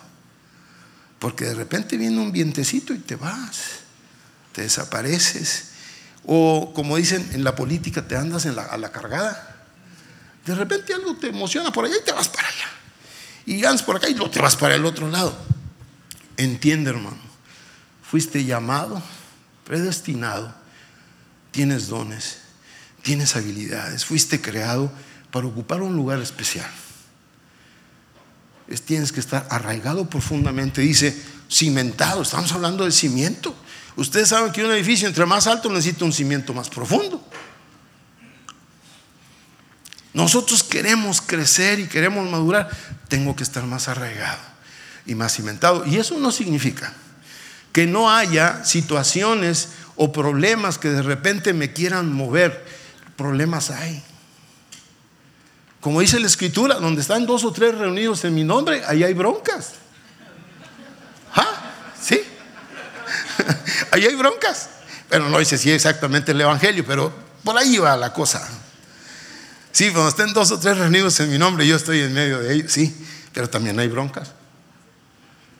[1.18, 3.80] Porque de repente viene un vientecito y te vas,
[4.52, 5.64] te desapareces.
[6.24, 9.57] O como dicen en la política, te andas a la cargada.
[10.48, 12.70] De repente algo te emociona por allá y te vas para allá.
[13.44, 15.36] y ganas por acá y luego te vas para el otro lado.
[16.38, 17.18] Entiende, hermano,
[18.02, 19.02] fuiste llamado,
[19.64, 20.54] predestinado,
[21.50, 22.38] tienes dones,
[23.02, 24.90] tienes habilidades, fuiste creado
[25.30, 26.70] para ocupar un lugar especial.
[28.86, 31.14] tienes que estar arraigado profundamente, dice,
[31.50, 33.54] cimentado, estamos hablando de cimiento.
[33.96, 37.27] Ustedes saben que un edificio entre más alto necesita un cimiento más profundo.
[40.18, 42.68] Nosotros queremos crecer y queremos madurar,
[43.06, 44.40] tengo que estar más arraigado
[45.06, 45.86] y más cimentado.
[45.86, 46.92] Y eso no significa
[47.72, 52.66] que no haya situaciones o problemas que de repente me quieran mover.
[53.14, 54.02] Problemas hay.
[55.80, 59.14] Como dice la escritura, donde están dos o tres reunidos en mi nombre, ahí hay
[59.14, 59.74] broncas.
[61.32, 61.74] ¿Ah?
[62.02, 62.20] ¿Sí?
[63.92, 64.68] ahí hay broncas.
[65.08, 67.12] Pero no dice si exactamente el Evangelio, pero
[67.44, 68.64] por ahí va la cosa.
[69.78, 72.52] Sí, cuando estén dos o tres reunidos en mi nombre, yo estoy en medio de
[72.52, 72.92] ellos, sí,
[73.32, 74.32] pero también hay broncas.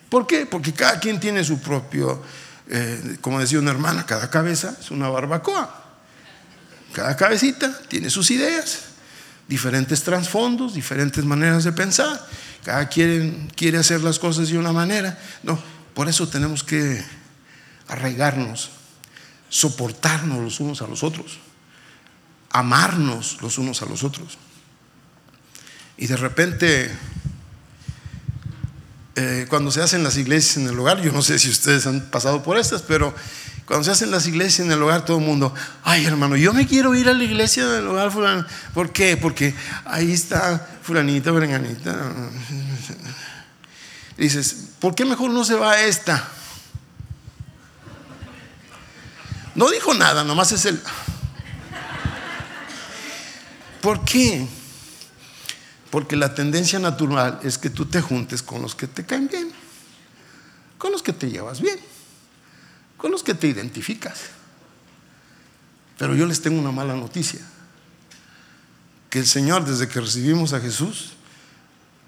[0.09, 0.45] ¿Por qué?
[0.45, 2.21] Porque cada quien tiene su propio,
[2.69, 6.01] eh, como decía una hermana, cada cabeza es una barbacoa.
[6.93, 8.87] Cada cabecita tiene sus ideas,
[9.47, 12.21] diferentes trasfondos, diferentes maneras de pensar.
[12.65, 15.17] Cada quien quiere hacer las cosas de una manera.
[15.45, 15.63] No,
[15.95, 17.05] por eso tenemos que
[17.87, 18.71] arraigarnos,
[19.49, 21.39] soportarnos los unos a los otros
[22.51, 24.39] amarnos los unos a los otros.
[25.97, 26.91] Y de repente,
[29.17, 32.11] eh, cuando se hacen las iglesias en el hogar, yo no sé si ustedes han
[32.11, 33.15] pasado por estas, pero
[33.67, 35.53] cuando se hacen las iglesias en el hogar, todo el mundo,
[35.85, 38.47] ay hermano, yo me quiero ir a la iglesia del hogar fulano.
[38.73, 39.17] ¿Por qué?
[39.17, 41.97] Porque ahí está fulanita, berenganita.
[44.17, 46.29] dices, ¿por qué mejor no se va a esta?
[49.55, 50.81] No dijo nada, nomás es el...
[53.81, 54.47] ¿Por qué?
[55.91, 59.51] Porque la tendencia natural es que tú te juntes con los que te caen bien,
[60.77, 61.79] con los que te llevas bien,
[62.97, 64.21] con los que te identificas.
[65.97, 67.41] Pero yo les tengo una mala noticia,
[69.11, 71.13] que el Señor desde que recibimos a Jesús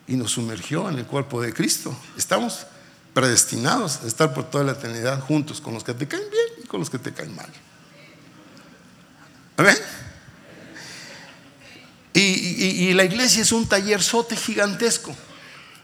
[0.07, 2.67] y nos sumergió en el cuerpo de Cristo, estamos
[3.15, 6.67] predestinados a estar por toda la eternidad juntos con los que te caen bien y
[6.67, 7.49] con los que te caen mal.
[9.57, 9.77] ¿Amén?
[12.81, 15.15] Y, la iglesia es un taller sote gigantesco.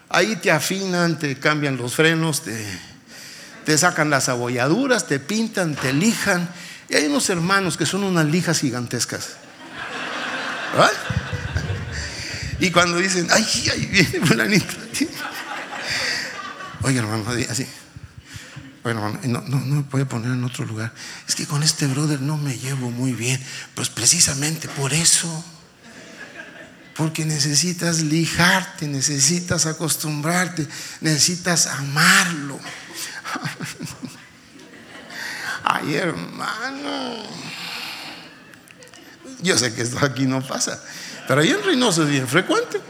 [0.08, 6.48] Ahí te afinan, te cambian los frenos, te, sacan las abolladuras, te pintan, te lijan.
[6.88, 9.32] Y hay unos hermanos que son unas lijas gigantescas.
[12.60, 14.74] Y cuando dicen, ay, ahí viene fulanito.
[16.80, 17.66] Oye, hermano, así.
[18.84, 20.94] Oye, hermano, no, no, no me poner en otro lugar.
[21.28, 23.38] Es que con este brother no me llevo muy bien.
[23.74, 25.44] Pues precisamente por eso.
[26.96, 30.66] Porque necesitas lijarte, necesitas acostumbrarte,
[31.00, 32.58] necesitas amarlo.
[35.64, 37.22] Ay, hermano.
[39.42, 40.82] Yo sé que esto aquí no pasa,
[41.28, 42.80] pero ahí en Reynoso es bien frecuente.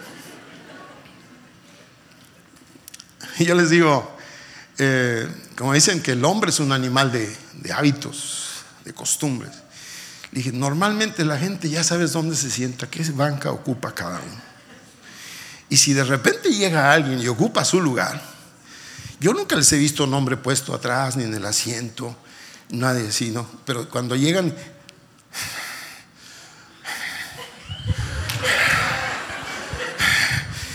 [3.39, 4.17] Y yo les digo,
[4.79, 9.66] eh, como dicen que el hombre es un animal de, de hábitos, de costumbres.
[10.37, 14.43] Dije, normalmente la gente ya sabes dónde se sienta, qué banca ocupa cada uno.
[15.71, 18.21] Y si de repente llega alguien y ocupa su lugar,
[19.19, 22.15] yo nunca les he visto nombre puesto atrás ni en el asiento,
[22.69, 23.49] nadie así, ¿no?
[23.65, 24.55] Pero cuando llegan,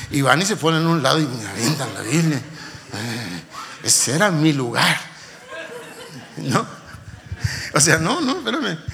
[0.09, 2.37] y van y se ponen a un lado y me avientan la Biblia.
[2.37, 3.43] Eh,
[3.83, 4.99] ese era mi lugar.
[6.37, 6.65] ¿No?
[7.75, 8.90] O sea, no, no, espérame.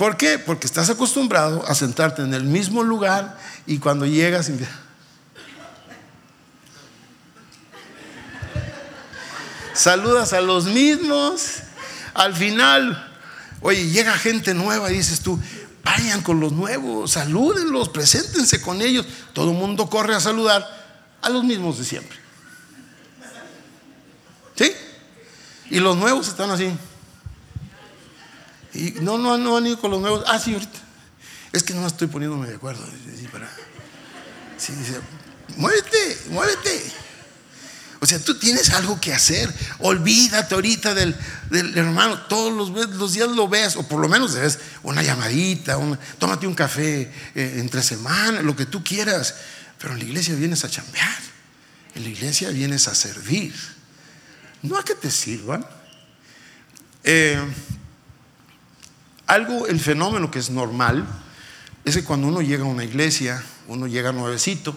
[0.00, 0.38] ¿Por qué?
[0.38, 3.36] Porque estás acostumbrado a sentarte en el mismo lugar
[3.66, 4.50] y cuando llegas
[9.74, 11.56] saludas a los mismos.
[12.14, 13.12] Al final,
[13.60, 15.38] oye, llega gente nueva y dices tú,
[15.84, 19.04] vayan con los nuevos, salúdenlos, preséntense con ellos.
[19.34, 20.66] Todo el mundo corre a saludar
[21.20, 22.18] a los mismos de siempre.
[24.56, 24.72] ¿Sí?
[25.68, 26.72] Y los nuevos están así.
[28.74, 30.24] Y no, no, no han ido con los nuevos.
[30.26, 30.78] Ah, sí, ahorita.
[31.52, 32.84] Es que no estoy poniéndome de acuerdo.
[34.56, 35.00] Sí, dice,
[35.56, 36.92] muévete, muévete.
[38.02, 39.52] O sea, tú tienes algo que hacer.
[39.80, 41.14] Olvídate ahorita del,
[41.50, 42.18] hermano.
[42.22, 45.78] Todos los, días lo ves, o por lo menos ves una llamadita,
[46.18, 49.34] tómate un café eh, entre semanas, lo que tú quieras.
[49.78, 51.18] Pero en la iglesia vienes a chambear.
[51.94, 53.54] En la iglesia vienes a servir.
[54.62, 55.66] No a que te sirvan.
[57.02, 57.38] Eh,
[59.30, 61.06] algo, el fenómeno que es normal,
[61.84, 64.76] es que cuando uno llega a una iglesia, uno llega nuevecito,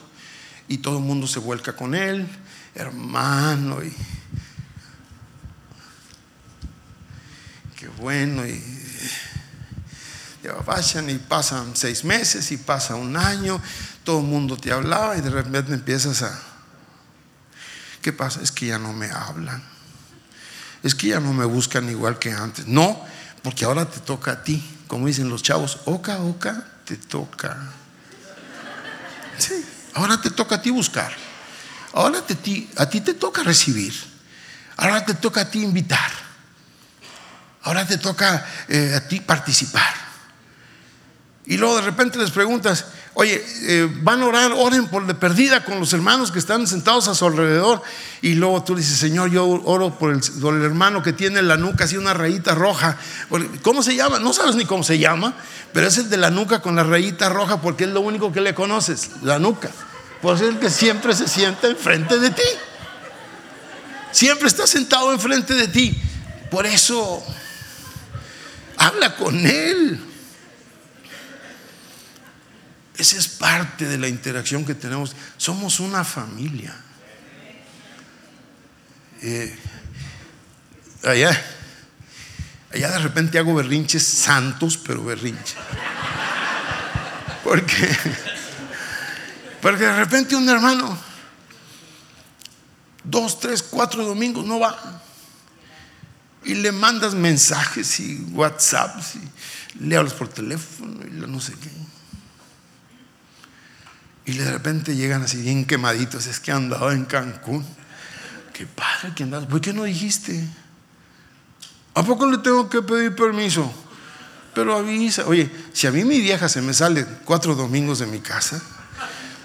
[0.67, 2.27] y todo el mundo se vuelca con él,
[2.75, 3.91] hermano, y
[7.75, 8.61] qué bueno, y
[10.65, 13.59] vayan y pasan seis meses y pasa un año,
[14.03, 16.39] todo el mundo te hablaba y de repente empiezas a,
[18.01, 18.41] ¿qué pasa?
[18.41, 19.63] Es que ya no me hablan,
[20.83, 23.12] es que ya no me buscan igual que antes, no,
[23.43, 27.57] porque ahora te toca a ti, como dicen los chavos, oca, oca, te toca.
[29.37, 31.11] Sí, ahora te toca a ti buscar,
[31.91, 32.35] ahora te,
[32.77, 33.93] a ti te toca recibir,
[34.77, 36.11] ahora te toca a ti invitar,
[37.63, 39.93] ahora te toca eh, a ti participar.
[41.45, 42.85] Y luego de repente les preguntas,
[43.15, 47.07] oye, eh, van a orar, oren por de perdida con los hermanos que están sentados
[47.07, 47.81] a su alrededor.
[48.21, 51.85] Y luego tú dices, Señor, yo oro por el, hermano que tiene en la nuca
[51.85, 52.97] así una rayita roja.
[53.61, 54.19] ¿Cómo se llama?
[54.19, 55.35] No sabes ni cómo se llama,
[55.73, 58.41] pero es el de la nuca con la rayita roja porque es lo único que
[58.41, 59.69] le conoces, la nuca.
[60.21, 62.41] Por ser el que siempre se sienta enfrente de ti.
[64.11, 66.01] Siempre está sentado enfrente de ti.
[66.49, 67.23] Por eso,
[68.77, 70.12] habla con él.
[72.97, 75.15] Esa es parte de la interacción que tenemos.
[75.37, 76.75] Somos una familia.
[79.21, 79.57] Eh,
[81.03, 81.41] allá,
[82.73, 85.55] allá de repente hago berrinches santos, pero berrinches.
[87.43, 87.89] Porque,
[89.61, 90.97] porque de repente un hermano,
[93.03, 95.01] dos, tres, cuatro domingos no va.
[96.45, 99.01] Y le mandas mensajes y WhatsApp
[99.75, 101.82] y le hablas por teléfono y no sé qué.
[104.25, 107.65] Y de repente llegan así bien quemaditos, es que andaba en Cancún.
[108.53, 109.45] Qué padre que andas.
[109.45, 110.47] ¿Por qué no dijiste?
[111.95, 113.71] ¿A poco le tengo que pedir permiso?
[114.53, 115.25] Pero avisa.
[115.25, 118.61] Oye, si a mí mi vieja se me sale cuatro domingos de mi casa,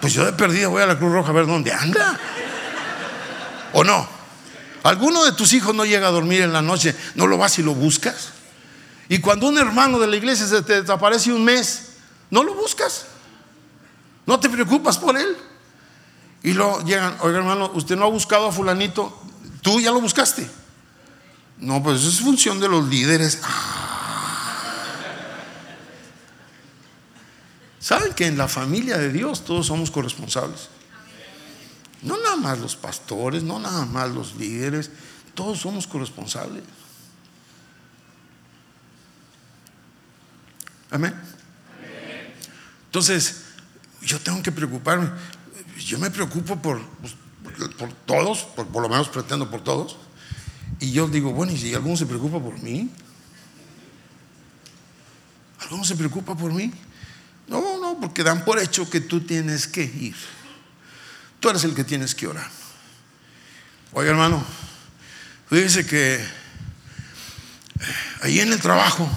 [0.01, 2.19] pues yo de perdida voy a la Cruz Roja a ver dónde anda.
[3.73, 4.09] ¿O no?
[4.85, 6.95] ¿Alguno de tus hijos no llega a dormir en la noche?
[7.15, 8.31] ¿No lo vas y lo buscas?
[9.09, 11.89] Y cuando un hermano de la iglesia se te desaparece un mes,
[12.31, 13.07] ¿no lo buscas?
[14.29, 15.39] No te preocupas por él.
[16.43, 19.19] Y luego llegan, oiga hermano, usted no ha buscado a fulanito,
[19.63, 20.47] tú ya lo buscaste.
[21.57, 23.41] No, pues eso es función de los líderes.
[27.81, 30.69] ¿Saben que en la familia de Dios todos somos corresponsables?
[32.03, 34.91] No nada más los pastores, no nada más los líderes,
[35.33, 36.65] todos somos corresponsables.
[40.91, 41.19] Amén.
[42.85, 43.48] Entonces,
[44.03, 45.11] yo tengo que preocuparme.
[45.79, 47.15] Yo me preocupo por, pues,
[48.07, 49.97] todos, por, lo menos pretendo por todos.
[50.81, 52.91] Y yo digo, bueno, ¿y si alguno se preocupa por mí?
[55.61, 56.73] ¿Alguno se preocupa por mí?
[57.49, 60.17] No, no, porque dan por hecho que tú tienes que ir.
[61.41, 62.49] Tú eres el que tienes que orar.
[63.93, 64.45] Oiga, hermano,
[65.49, 66.27] fíjese que eh,
[68.23, 69.09] ahí en el trabajo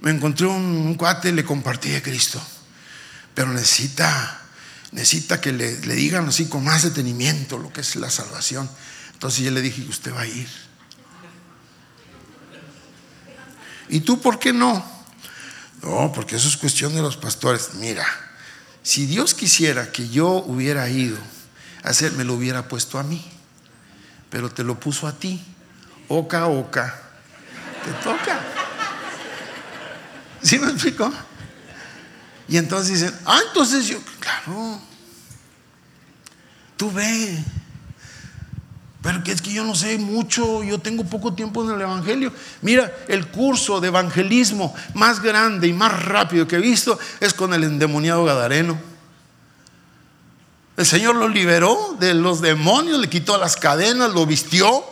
[0.00, 2.42] me encontré un, un cuate y le compartí a Cristo
[3.34, 4.40] pero necesita,
[4.92, 8.70] necesita que le, digan así con más detenimiento lo que es la salvación.
[9.12, 10.48] Entonces yo le dije, usted va a ir.
[13.88, 14.84] ¿Y tú por qué no?
[15.82, 17.74] No, porque eso es cuestión de los pastores.
[17.74, 18.06] Mira,
[18.82, 21.18] si Dios quisiera que yo hubiera ido
[21.82, 23.22] a hacer, me lo hubiera puesto a mí,
[24.30, 25.44] pero te lo puso a ti.
[26.08, 27.02] Oca, oca,
[27.84, 28.40] te toca.
[30.42, 31.12] ¿Sí me explico?
[32.48, 34.78] Y entonces dicen, ah, entonces yo, claro,
[36.76, 37.42] tú ve.
[39.02, 42.32] Pero es que yo no sé mucho, yo tengo poco tiempo en el Evangelio.
[42.62, 47.52] Mira, el curso de evangelismo más grande y más rápido que he visto es con
[47.52, 48.78] el endemoniado Gadareno.
[50.76, 54.84] El Señor lo liberó de los demonios, le quitó las cadenas, lo vistió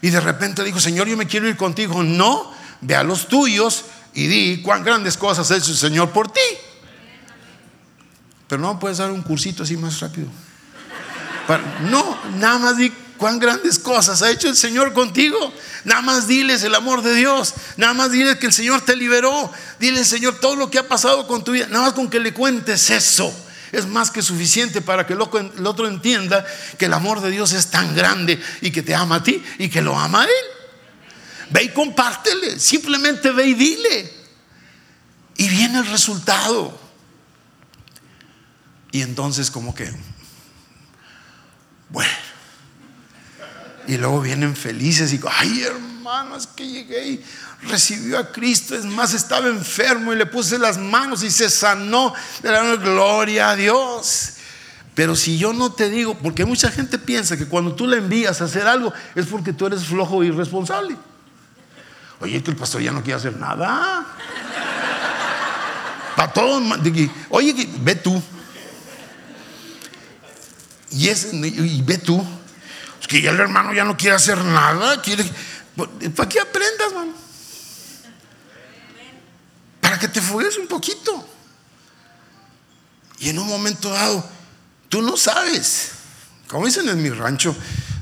[0.00, 2.02] y de repente dijo, Señor, yo me quiero ir contigo.
[2.04, 6.30] No, ve a los tuyos y di cuán grandes cosas ha hecho el Señor por
[6.30, 6.40] ti.
[8.48, 10.28] Pero no puedes dar un cursito así más rápido.
[11.90, 15.52] no, nada más di cuán grandes cosas ha hecho el Señor contigo.
[15.84, 17.54] Nada más diles el amor de Dios.
[17.76, 19.52] Nada más diles que el Señor te liberó.
[19.78, 21.66] Dile, Señor, todo lo que ha pasado con tu vida.
[21.68, 23.32] Nada más con que le cuentes eso.
[23.70, 26.46] Es más que suficiente para que el otro entienda
[26.78, 29.68] que el amor de Dios es tan grande y que te ama a ti y
[29.68, 30.30] que lo ama a Él.
[31.50, 32.58] Ve y compártele.
[32.58, 34.12] Simplemente ve y dile.
[35.36, 36.87] Y viene el resultado.
[38.90, 39.92] Y entonces como que,
[41.90, 42.10] bueno.
[43.86, 47.24] Y luego vienen felices y, ay hermano, es que llegué y
[47.62, 48.74] recibió a Cristo.
[48.74, 52.12] Es más, estaba enfermo y le puse las manos y se sanó.
[52.42, 54.34] De la gloria a Dios.
[54.94, 58.40] Pero si yo no te digo, porque mucha gente piensa que cuando tú le envías
[58.40, 60.96] a hacer algo es porque tú eres flojo e irresponsable.
[62.20, 64.04] Oye, que el pastor ya no quiere hacer nada.
[66.16, 66.62] Para todos,
[67.30, 68.20] oye, ve tú.
[70.90, 72.24] Y, es, y ve tú.
[73.00, 75.00] Es que ya el hermano ya no quiere hacer nada.
[75.02, 75.24] Quiere,
[76.14, 77.12] ¿Para qué aprendas, mano?
[79.80, 81.28] Para que te fugues un poquito.
[83.20, 84.38] Y en un momento dado,
[84.88, 85.90] Tú no sabes.
[86.48, 87.54] Como dicen en mi rancho,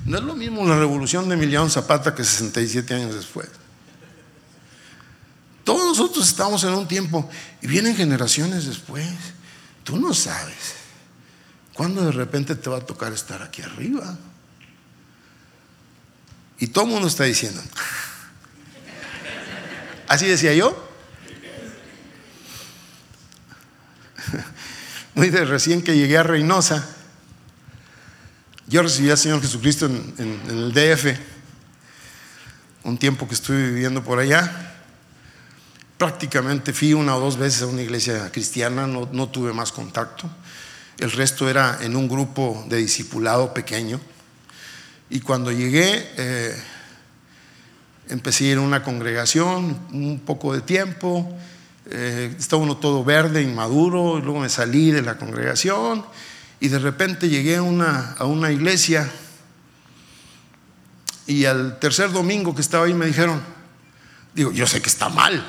[0.05, 3.49] no es lo mismo la revolución de Emiliano Zapata que 67 años después.
[5.65, 7.29] Todos nosotros estamos en un tiempo
[7.61, 9.09] y vienen generaciones después.
[9.83, 10.76] Tú no sabes
[11.77, 14.17] cuándo de repente te va a tocar estar aquí arriba.
[16.59, 17.61] Y todo el mundo está diciendo,
[20.09, 20.85] así decía yo.
[25.15, 26.89] muy de recién que llegué a Reynosa,
[28.69, 31.19] yo recibí al Señor Jesucristo en, el DF,
[32.85, 34.75] un tiempo que estuve viviendo por allá.
[35.99, 40.29] Prácticamente fui una o dos veces a una iglesia cristiana, no, tuve más contacto.
[40.99, 44.01] El resto era en un grupo de discipulado pequeño.
[45.11, 46.57] Y cuando llegué, eh,
[48.09, 51.37] empecé a ir a una congregación, un poco de tiempo,
[51.91, 56.05] eh, estaba uno todo verde, inmaduro, y luego me salí de la congregación
[56.59, 59.11] y de repente llegué a una, a una iglesia
[61.27, 63.43] y al tercer domingo que estaba ahí me dijeron,
[64.35, 65.45] digo, yo sé que está mal,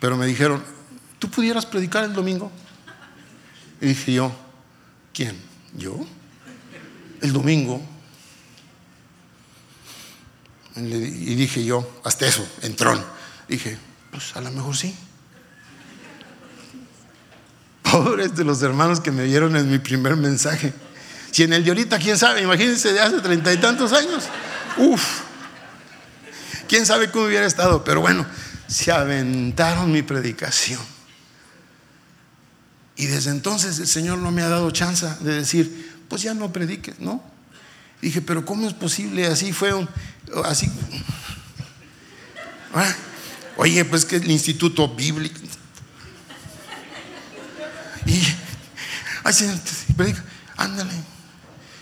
[0.00, 0.62] pero me dijeron,
[1.18, 2.52] ¿tú pudieras predicar el domingo?
[3.80, 4.32] Y dije yo,
[5.12, 5.36] ¿quién?
[5.76, 5.94] ¿Yo?
[7.20, 7.82] El domingo.
[10.76, 13.02] Y dije yo, hasta eso, entrón.
[13.48, 13.78] Dije,
[14.10, 14.94] pues a lo mejor sí.
[17.82, 20.72] Pobres de los hermanos que me vieron en mi primer mensaje.
[21.30, 24.24] Si en el de ahorita, quién sabe, imagínense de hace treinta y tantos años.
[24.78, 25.20] Uf,
[26.68, 28.26] quién sabe cómo hubiera estado, pero bueno,
[28.66, 30.95] se aventaron mi predicación.
[32.96, 36.52] Y desde entonces el Señor no me ha dado chance de decir, pues ya no
[36.52, 37.22] prediques, ¿no?
[38.00, 39.26] dije, pero ¿cómo es posible?
[39.26, 39.88] Así fue un,
[40.44, 40.70] así.
[42.74, 42.94] Ah,
[43.56, 45.40] oye, pues que el Instituto Bíblico,
[48.06, 48.22] y,
[49.24, 49.58] ay, Señor,
[50.56, 50.92] ándale.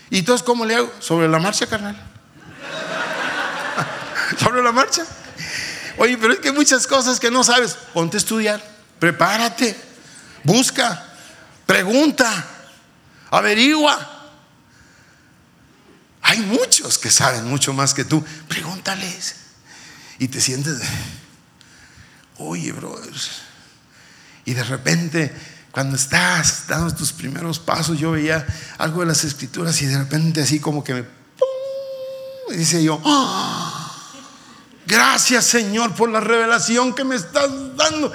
[0.09, 0.91] ¿Y entonces cómo le hago?
[1.01, 1.95] Sobre la marcha, carnal.
[4.39, 5.05] Sobre la marcha.
[5.99, 7.77] Oye, pero es que hay muchas cosas que no sabes.
[7.93, 8.65] Ponte a estudiar,
[8.99, 9.77] prepárate,
[10.45, 11.05] busca,
[11.67, 12.47] pregunta,
[13.31, 14.11] averigua.
[16.23, 18.25] Hay muchos que saben mucho más que tú.
[18.49, 19.35] Pregúntales.
[20.19, 20.79] Y te sientes,
[22.39, 23.43] oye, brothers.
[24.45, 25.35] Y de repente
[25.75, 28.47] cuando estás dando tus primeros pasos, yo veía
[28.79, 31.05] algo de las escrituras y de repente así como que me...
[32.53, 33.74] Y dice yo, ¡Ah!
[34.87, 38.13] Gracias Señor por la revelación que me estás dando.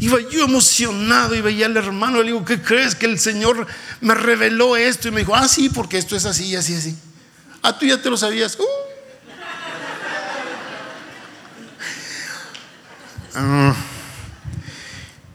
[0.00, 3.66] Iba yo emocionado y veía al hermano, le digo, ¿qué crees que el Señor
[4.00, 5.08] me reveló esto?
[5.08, 6.96] Y me dijo, ah, sí, porque esto es así, así, así.
[7.62, 8.56] Ah, tú ya te lo sabías.
[8.58, 8.64] Uh.
[13.34, 13.74] Ah.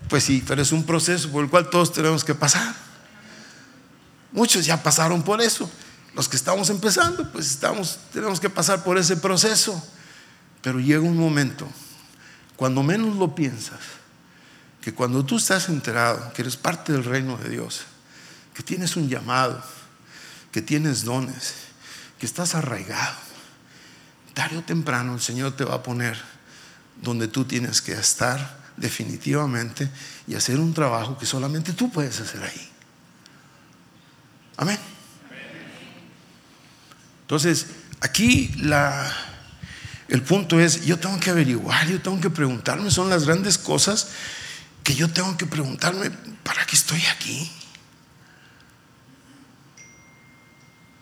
[0.10, 2.74] Pues sí, pero es un proceso por el cual todos tenemos que pasar.
[4.32, 5.70] Muchos ya pasaron por eso.
[6.14, 9.82] Los que estamos empezando, pues estamos, tenemos que pasar por ese proceso.
[10.66, 11.68] Pero llega un momento,
[12.55, 13.82] cuando menos lo piensas,
[14.82, 17.82] que cuando tú estás enterado que eres parte del reino de Dios,
[18.51, 19.63] que tienes un llamado,
[20.51, 21.53] que tienes dones,
[22.18, 23.16] que estás arraigado,
[24.34, 26.18] tarde o temprano el Señor te va a poner
[26.99, 29.88] donde tú tienes que estar definitivamente
[30.26, 32.72] y hacer un trabajo que solamente tú puedes hacer ahí.
[34.57, 34.80] Amén.
[37.22, 37.68] Entonces,
[38.01, 39.35] aquí la,
[40.08, 44.10] el punto es, yo tengo que averiguar, yo tengo que preguntarme, son las grandes cosas
[44.84, 46.12] que yo tengo que preguntarme,
[46.43, 47.51] ¿para qué estoy aquí?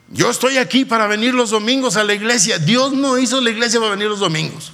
[0.08, 2.58] Yo estoy aquí para venir los domingos a la iglesia.
[2.58, 4.72] Dios no hizo la iglesia para venir los domingos.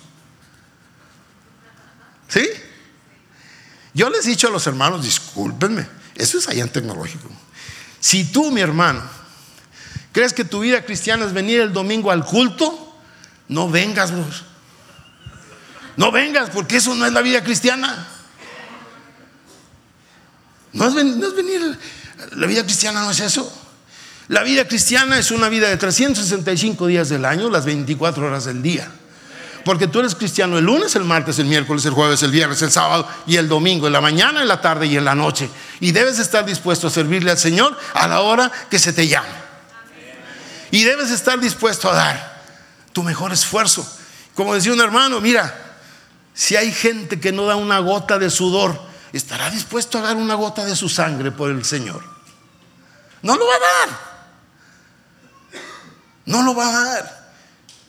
[2.28, 2.46] ¿Sí?
[3.94, 7.28] Yo les he dicho a los hermanos, discúlpenme, eso es allá en tecnológico.
[7.98, 9.02] Si tú, mi hermano,
[10.12, 12.89] crees que tu vida cristiana es venir el domingo al culto,
[13.50, 14.44] no vengas, vos.
[15.96, 18.06] No vengas, porque eso no es la vida cristiana.
[20.72, 21.78] No es, no es venir,
[22.36, 23.52] la vida cristiana no es eso.
[24.28, 28.62] La vida cristiana es una vida de 365 días del año, las 24 horas del
[28.62, 28.88] día.
[29.64, 32.70] Porque tú eres cristiano el lunes, el martes, el miércoles, el jueves, el viernes, el
[32.70, 35.50] sábado y el domingo, en la mañana, en la tarde y en la noche.
[35.80, 39.28] Y debes estar dispuesto a servirle al Señor a la hora que se te llame.
[40.70, 42.39] Y debes estar dispuesto a dar
[42.92, 43.86] tu mejor esfuerzo.
[44.34, 45.78] Como decía un hermano, mira,
[46.34, 48.80] si hay gente que no da una gota de sudor,
[49.12, 52.02] estará dispuesto a dar una gota de su sangre por el Señor.
[53.22, 54.10] No lo va a dar.
[56.26, 57.20] No lo va a dar.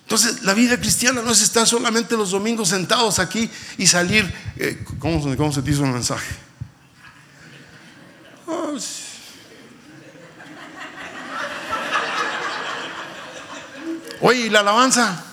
[0.04, 4.30] Entonces, la vida cristiana no es estar solamente los domingos sentados aquí y salir.
[4.58, 6.36] Eh, ¿cómo, se te hizo el mensaje?
[8.48, 8.76] Oh,
[14.22, 15.24] Oye, ¿y la alabanza?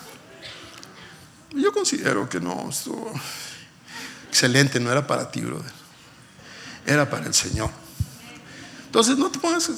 [1.50, 3.12] Yo considero que no, estuvo
[4.28, 5.72] excelente, no era para ti, brother.
[6.86, 7.70] Era para el Señor.
[8.86, 9.70] Entonces, no te pongas.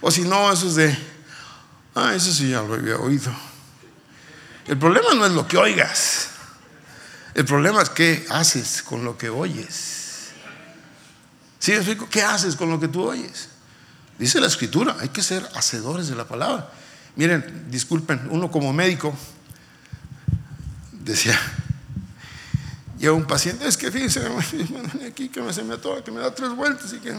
[0.00, 0.98] O si no, eso es de.
[1.94, 3.32] Ah, eso sí ya lo había oído.
[4.66, 6.28] El problema no es lo que oigas.
[7.34, 10.30] El problema es qué haces con lo que oyes.
[11.58, 12.08] ¿Sí explico?
[12.08, 13.48] ¿Qué haces con lo que tú oyes?
[14.18, 16.70] Dice la escritura, hay que ser hacedores de la palabra.
[17.18, 19.12] Miren, disculpen, uno como médico
[20.92, 21.36] decía,
[22.96, 24.22] llega un paciente, es que fíjense,
[25.08, 27.12] aquí que me, se me atora, que me da tres vueltas y que...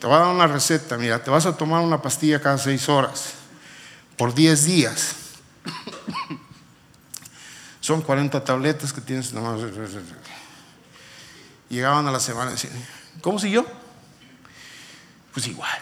[0.00, 2.88] Te va a dar una receta, mira, te vas a tomar una pastilla cada seis
[2.88, 3.34] horas
[4.16, 5.14] por diez días.
[7.80, 9.32] Son 40 tabletas que tienes.
[11.68, 12.72] Llegaban a la semana y decían,
[13.20, 13.85] ¿cómo siguió?
[15.36, 15.78] Pues igual.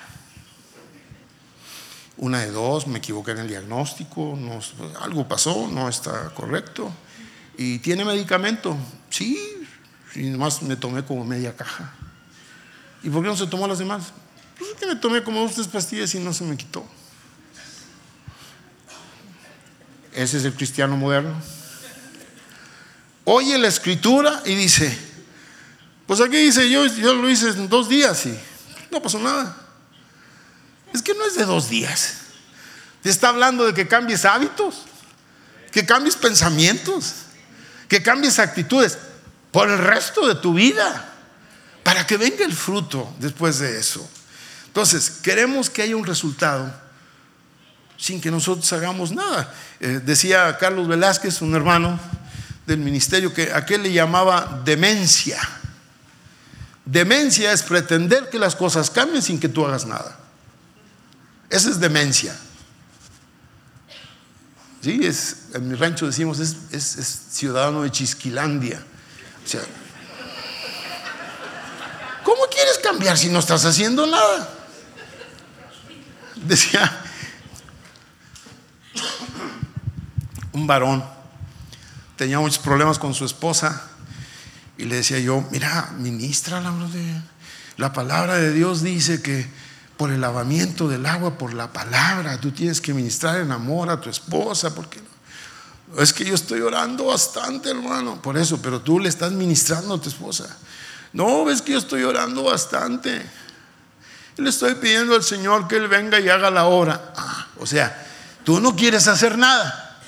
[2.16, 4.36] Una de dos, me equivoqué en el diagnóstico,
[5.00, 6.92] algo pasó, no está correcto.
[7.56, 8.76] ¿Y tiene medicamento?
[9.10, 9.38] Sí,
[10.16, 11.94] y nomás me tomé como media caja.
[13.04, 14.06] ¿Y por qué no se tomó las demás?
[14.58, 16.84] Pues es que me tomé como dos, tres pastillas y no se me quitó.
[20.14, 21.40] Ese es el cristiano moderno.
[23.22, 24.98] Oye la escritura y dice,
[26.08, 28.36] pues aquí dice, yo, yo lo hice en dos días y
[28.94, 29.56] no pasó nada.
[30.94, 32.14] Es que no es de dos días.
[33.02, 34.84] Te está hablando de que cambies hábitos,
[35.72, 37.14] que cambies pensamientos,
[37.88, 38.96] que cambies actitudes
[39.50, 41.12] por el resto de tu vida,
[41.82, 44.08] para que venga el fruto después de eso.
[44.68, 46.72] Entonces, queremos que haya un resultado
[47.96, 49.52] sin que nosotros hagamos nada.
[49.80, 51.98] Eh, decía Carlos Velázquez, un hermano
[52.66, 55.38] del ministerio, que aquel le llamaba demencia.
[56.84, 60.18] Demencia es pretender que las cosas cambien sin que tú hagas nada.
[61.48, 62.36] Esa es demencia.
[64.82, 65.00] Sí,
[65.54, 68.84] en mi rancho decimos, es, es, ciudadano de Chisquilandia.
[69.42, 69.62] O sea,
[72.22, 74.50] ¿cómo quieres cambiar si no estás haciendo nada?
[76.34, 77.00] Decía
[80.52, 81.02] un varón,
[82.16, 83.90] tenía muchos problemas con su esposa
[84.76, 86.72] y le decía yo, mira, ministra la,
[87.76, 89.48] la palabra de Dios dice que
[89.96, 92.40] por el lavamiento del agua, por la palabra.
[92.40, 95.00] Tú tienes que ministrar en amor a tu esposa, porque
[95.98, 100.00] es que yo estoy orando bastante, hermano, por eso, pero tú le estás ministrando a
[100.00, 100.56] tu esposa.
[101.12, 103.24] No, ves que yo estoy orando bastante.
[104.36, 107.12] le estoy pidiendo al Señor que Él venga y haga la obra.
[107.16, 108.04] Ah, o sea,
[108.42, 110.00] tú no quieres hacer nada.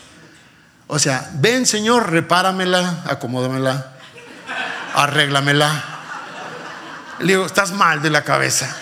[0.89, 3.96] O sea, ven Señor, repáramela, acomódamela,
[4.97, 5.85] arréglamela.
[7.21, 8.75] Le digo, estás mal de la cabeza.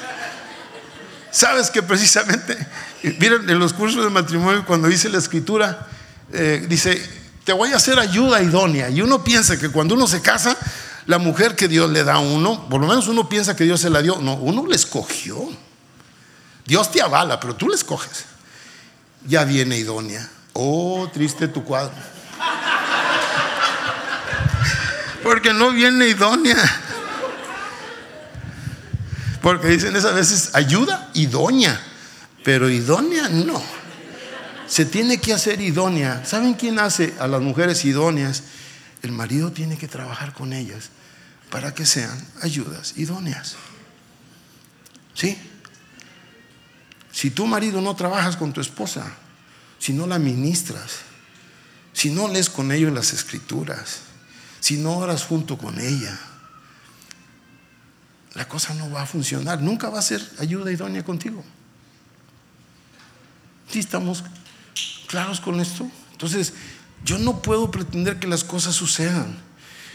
[1.31, 2.57] Sabes que precisamente,
[3.19, 5.87] miren, en los cursos de matrimonio, cuando dice la escritura,
[6.33, 7.05] eh, dice,
[7.45, 8.89] te voy a hacer ayuda idónea.
[8.89, 10.57] Y uno piensa que cuando uno se casa,
[11.07, 13.81] la mujer que Dios le da a uno, por lo menos uno piensa que Dios
[13.81, 14.19] se la dio.
[14.21, 15.49] No, uno le escogió.
[16.65, 18.25] Dios te avala, pero tú le escoges.
[19.27, 20.29] Ya viene idónea.
[20.53, 22.14] Oh, triste tu cuadro.
[25.25, 26.57] Porque no viene idónea.
[29.43, 31.81] Porque dicen esas veces ayuda idónea,
[32.45, 33.61] pero idónea no.
[34.68, 36.25] Se tiene que hacer idónea.
[36.25, 38.43] ¿Saben quién hace a las mujeres idóneas?
[39.03, 40.91] El marido tiene que trabajar con ellas
[41.51, 43.57] para que sean ayudas idóneas.
[45.14, 45.39] ¿Sí?
[47.12, 49.07] Si tu marido no trabajas con tu esposa,
[49.79, 50.99] si no la ministras,
[51.93, 54.04] si no lees con ellos las escrituras,
[54.65, 56.19] si no oras junto con ella,
[58.33, 61.45] la cosa no va a funcionar, nunca va a ser ayuda idónea contigo.
[63.71, 64.25] ¿Sí estamos
[65.07, 65.87] claros con esto?
[66.12, 66.55] Entonces,
[67.05, 69.37] yo no puedo pretender que las cosas sucedan.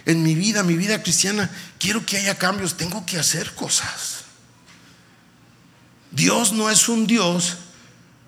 [0.05, 1.49] En mi vida, mi vida cristiana,
[1.79, 4.25] quiero que haya cambios, tengo que hacer cosas.
[6.11, 7.57] Dios no es un Dios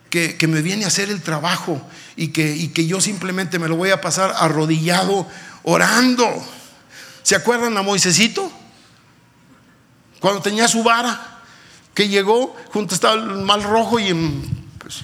[0.09, 3.75] que, me viene a hacer el trabajo y que, y que yo simplemente me lo
[3.75, 5.29] voy a pasar arrodillado
[5.63, 6.27] orando.
[7.23, 8.51] ¿Se acuerdan a Moisésito?
[10.19, 11.41] Cuando tenía su vara,
[11.93, 15.01] que llegó, junto estaba el mal rojo y en, pues,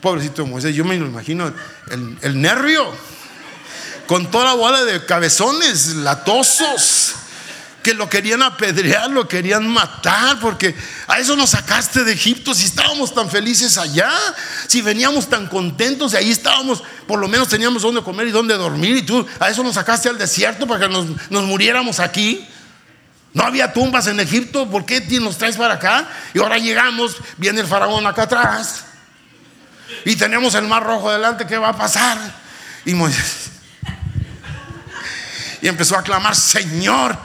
[0.00, 1.52] pobrecito Moisés, yo me lo imagino
[1.90, 2.90] el, el nervio,
[4.06, 7.14] con toda la bola de cabezones latosos
[7.86, 10.74] que lo querían apedrear, lo querían matar, porque
[11.06, 14.10] a eso nos sacaste de Egipto, si estábamos tan felices allá,
[14.66, 18.54] si veníamos tan contentos y ahí estábamos, por lo menos teníamos donde comer y donde
[18.56, 22.44] dormir, y tú a eso nos sacaste al desierto para que nos, nos muriéramos aquí.
[23.32, 26.08] No había tumbas en Egipto, ¿por qué nos traes para acá?
[26.34, 28.84] Y ahora llegamos, viene el faraón acá atrás,
[30.04, 32.18] y tenemos el mar rojo delante, ¿qué va a pasar?
[32.84, 32.94] Y.
[35.62, 37.16] Y empezó a clamar, Señor,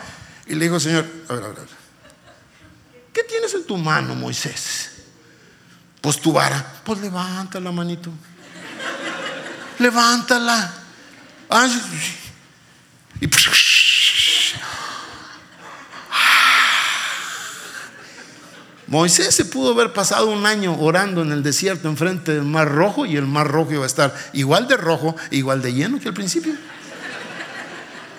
[0.48, 1.70] y le digo, Señor, a ver, a ver, a ver.
[3.14, 4.89] ¿Qué tienes en tu mano, Moisés?
[6.02, 6.82] Pues tu vara.
[6.84, 8.12] Pues levántala, manito.
[9.80, 10.74] Levántala.
[13.20, 13.28] y
[18.88, 23.06] Moisés se pudo haber pasado un año orando en el desierto enfrente del mar rojo
[23.06, 26.14] y el mar rojo iba a estar igual de rojo, igual de lleno que al
[26.14, 26.54] principio.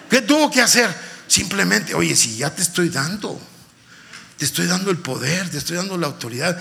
[0.09, 0.89] ¿Qué tuvo que hacer?
[1.33, 3.41] Simplemente, oye, si ya te estoy dando,
[4.37, 6.61] te estoy dando el poder, te estoy dando la autoridad,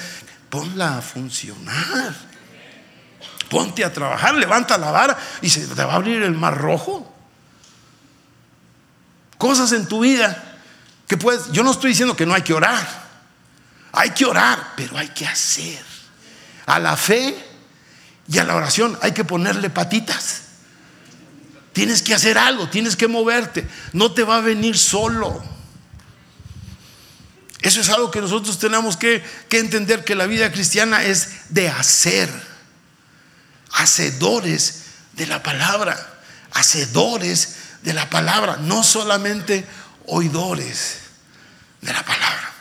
[0.50, 2.16] ponla a funcionar.
[3.50, 7.14] Ponte a trabajar, levanta la vara y se te va a abrir el mar rojo.
[9.38, 10.42] Cosas en tu vida
[11.06, 12.88] que puedes, yo no estoy diciendo que no hay que orar.
[13.92, 15.84] Hay que orar, pero hay que hacer.
[16.66, 17.36] A la fe
[18.26, 20.44] y a la oración hay que ponerle patitas.
[21.74, 23.68] Tienes que hacer algo, tienes que moverte.
[23.94, 25.42] No te va a venir solo.
[27.62, 32.30] Eso es algo que nosotros tenemos que, entender, que la vida cristiana es de hacer.
[33.72, 36.20] Hacedores de la palabra.
[36.54, 38.58] Hacedores de la palabra.
[38.58, 39.66] No solamente
[40.08, 40.98] oidores
[41.80, 42.52] de la palabra.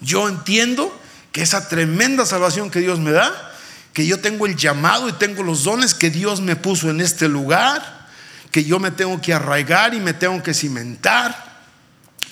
[0.00, 1.00] Yo entiendo
[1.30, 3.51] que esa tremenda salvación que Dios me da
[3.92, 7.28] que yo tengo el llamado y tengo los dones que Dios me puso en este
[7.28, 8.08] lugar,
[8.50, 11.60] que yo me tengo que arraigar y me tengo que cimentar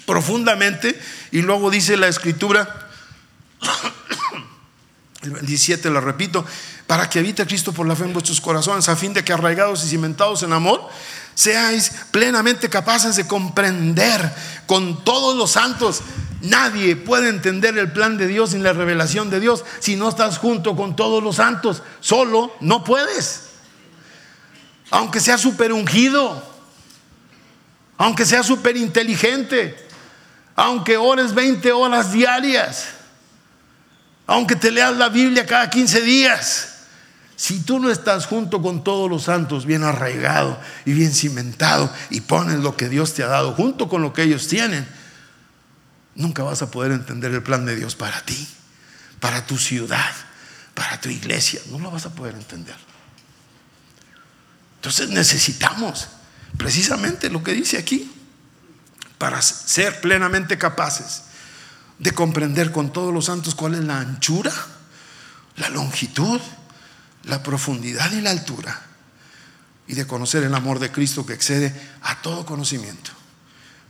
[0.07, 1.01] profundamente.
[1.31, 2.89] Y luego dice la escritura,
[5.23, 6.45] el 17 lo repito,
[6.87, 9.85] para que habite Cristo por la fe en vuestros corazones, a fin de que arraigados
[9.85, 10.89] y cimentados en amor,
[11.35, 14.35] seáis plenamente capaces de comprender
[14.67, 16.03] con todos los santos
[16.43, 20.38] Nadie puede entender el plan de Dios sin la revelación de Dios si no estás
[20.38, 21.82] junto con todos los santos.
[22.01, 23.51] Solo no puedes.
[24.91, 26.43] Aunque sea súper ungido,
[27.99, 29.76] aunque sea súper inteligente,
[30.57, 32.88] aunque ores 20 horas diarias,
[34.26, 36.66] aunque te leas la Biblia cada 15 días.
[37.36, 42.20] Si tú no estás junto con todos los santos, bien arraigado y bien cimentado, y
[42.20, 44.86] pones lo que Dios te ha dado junto con lo que ellos tienen,
[46.15, 48.49] nunca vas a poder entender el plan de Dios para ti,
[49.21, 50.13] para tu ciudad,
[50.75, 51.61] para tu iglesia.
[51.71, 52.77] No lo vas a poder entender.
[54.77, 56.09] Entonces necesitamos
[56.57, 58.11] precisamente lo que dice aquí,
[59.19, 61.25] para ser plenamente capaces
[61.99, 64.53] de comprender con todos los santos cuál es la anchura,
[65.57, 66.41] la longitud,
[67.25, 68.81] la profundidad y la altura,
[69.87, 73.20] y de conocer el amor de Cristo que excede a todo conocimiento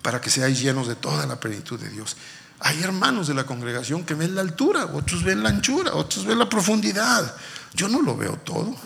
[0.02, 2.16] para que seáis llenos de toda la plenitud de Dios.
[2.60, 6.38] Hay hermanos de la congregación que ven la altura, otros ven la anchura, otros ven
[6.38, 7.34] la profundidad.
[7.74, 8.76] Yo no lo veo todo,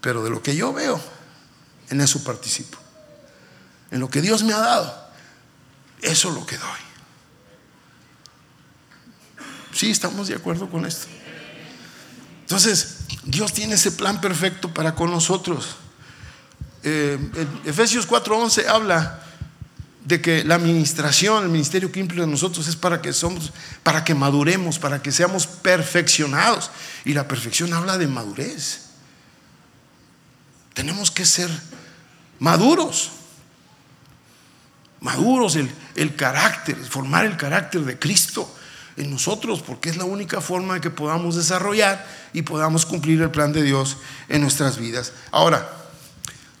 [0.00, 1.00] pero de lo que yo veo,
[1.90, 2.78] en eso participo.
[3.90, 5.08] En lo que Dios me ha dado,
[6.02, 6.80] eso es lo que doy.
[9.72, 11.08] Sí, estamos de acuerdo con esto.
[12.42, 15.76] Entonces, Dios tiene ese plan perfecto para con nosotros.
[16.84, 17.18] Eh,
[17.64, 19.23] Efesios 4:11 habla
[20.04, 23.52] de que la administración, el ministerio que implica nosotros es para que somos,
[23.82, 26.70] para que maduremos, para que seamos perfeccionados.
[27.04, 28.80] Y la perfección habla de madurez.
[30.74, 31.48] Tenemos que ser
[32.38, 33.12] maduros.
[35.00, 38.54] Maduros, el, el carácter, formar el carácter de Cristo
[38.96, 43.30] en nosotros, porque es la única forma de que podamos desarrollar y podamos cumplir el
[43.30, 43.96] plan de Dios
[44.28, 45.12] en nuestras vidas.
[45.30, 45.83] Ahora,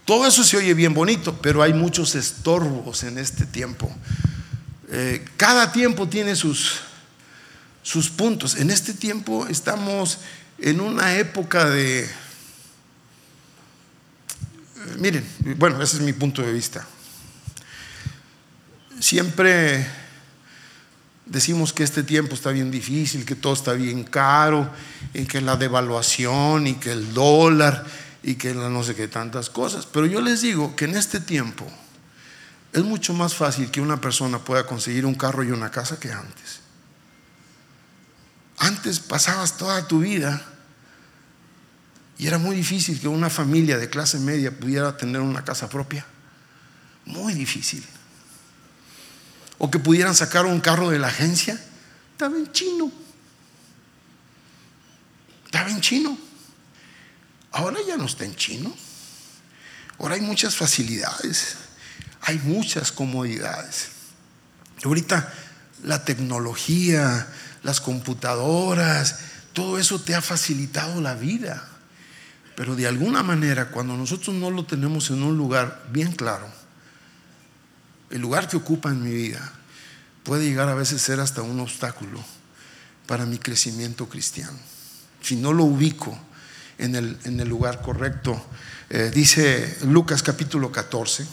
[0.04, 3.90] todo eso se oye bien bonito, pero hay muchos estorbos en este tiempo.
[4.90, 6.80] Eh, cada tiempo tiene sus,
[7.82, 8.56] sus puntos.
[8.56, 10.18] En este tiempo estamos
[10.58, 12.04] en una época de...
[12.04, 12.08] Eh,
[14.98, 15.26] miren,
[15.56, 16.86] bueno, ese es mi punto de vista.
[19.00, 19.86] Siempre
[21.26, 24.68] Decimos que este tiempo está bien difícil, que todo está bien caro,
[25.14, 27.86] y que la devaluación y que el dólar
[28.24, 29.86] y que no sé qué tantas cosas.
[29.86, 31.66] Pero yo les digo que en este tiempo
[32.72, 36.10] es mucho más fácil que una persona pueda conseguir un carro y una casa que
[36.10, 36.60] antes.
[38.56, 40.42] Antes pasabas toda tu vida
[42.16, 46.06] y era muy difícil que una familia de clase media pudiera tener una casa propia.
[47.04, 47.84] Muy difícil.
[49.58, 51.62] O que pudieran sacar un carro de la agencia.
[52.12, 52.90] Estaba en chino.
[55.44, 56.16] Estaba en chino.
[57.54, 58.74] Ahora ya no está en chino.
[60.00, 61.54] Ahora hay muchas facilidades.
[62.22, 63.90] Hay muchas comodidades.
[64.84, 65.32] Ahorita
[65.84, 67.28] la tecnología,
[67.62, 69.20] las computadoras,
[69.52, 71.68] todo eso te ha facilitado la vida.
[72.56, 76.48] Pero de alguna manera, cuando nosotros no lo tenemos en un lugar bien claro,
[78.10, 79.52] el lugar que ocupa en mi vida
[80.24, 82.24] puede llegar a veces ser hasta un obstáculo
[83.06, 84.58] para mi crecimiento cristiano.
[85.22, 86.18] Si no lo ubico
[86.78, 88.40] en el, en el lugar correcto,
[88.90, 91.26] eh, dice Lucas capítulo 14.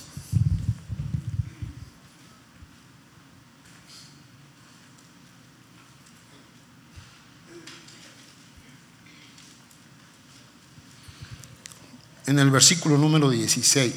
[12.27, 13.93] En el versículo número 16.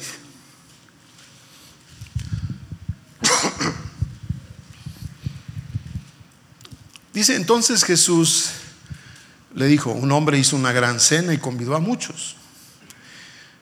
[7.13, 8.49] Dice entonces Jesús
[9.55, 12.35] le dijo, un hombre hizo una gran cena y convidó a muchos.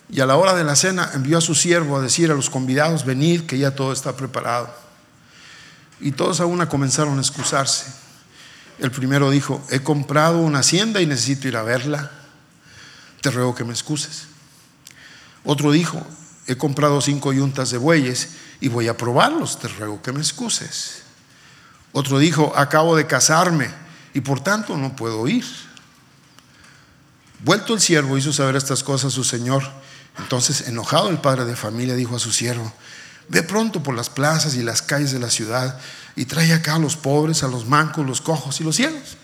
[0.10, 2.50] Y a la hora de la cena envió a su siervo a decir a los
[2.50, 4.74] convidados, venid, que ya todo está preparado.
[6.00, 7.86] Y todos a una comenzaron a excusarse.
[8.80, 12.12] El primero dijo, he comprado una hacienda y necesito ir a verla.
[13.22, 14.26] Te ruego que me excuses.
[15.44, 16.06] Otro dijo,
[16.48, 18.30] he comprado cinco yuntas de bueyes
[18.62, 19.60] y voy a probarlos.
[19.60, 21.04] Te ruego que me excuses.
[21.92, 23.70] Otro dijo, acabo de casarme
[24.14, 25.46] y por tanto no puedo ir.
[27.44, 29.64] Vuelto el siervo hizo saber estas cosas a su señor.
[30.18, 32.72] Entonces, enojado el padre de familia, dijo a su siervo,
[33.30, 35.80] ve pronto por las plazas y las calles de la ciudad
[36.16, 39.18] y trae acá a los pobres, a los mancos, los cojos y los ciegos.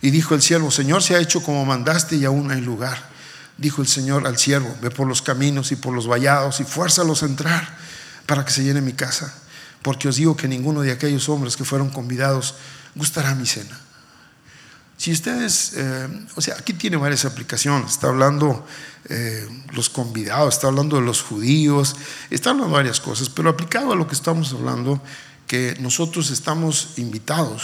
[0.00, 3.08] Y dijo el siervo, Señor, se ha hecho como mandaste y aún hay lugar.
[3.56, 7.22] Dijo el Señor al siervo, ve por los caminos y por los vallados y fuérzalos
[7.22, 7.78] a entrar
[8.26, 9.34] para que se llene mi casa
[9.82, 12.54] porque os digo que ninguno de aquellos hombres que fueron convidados
[12.94, 13.78] gustará mi cena.
[14.98, 18.66] Si ustedes, eh, o sea, aquí tiene varias aplicaciones, está hablando
[19.08, 21.94] eh, los convidados, está hablando de los judíos,
[22.30, 25.00] está hablando de varias cosas, pero aplicado a lo que estamos hablando,
[25.46, 27.62] que nosotros estamos invitados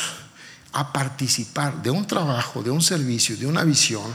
[0.73, 4.07] a participar de un trabajo, de un servicio, de una visión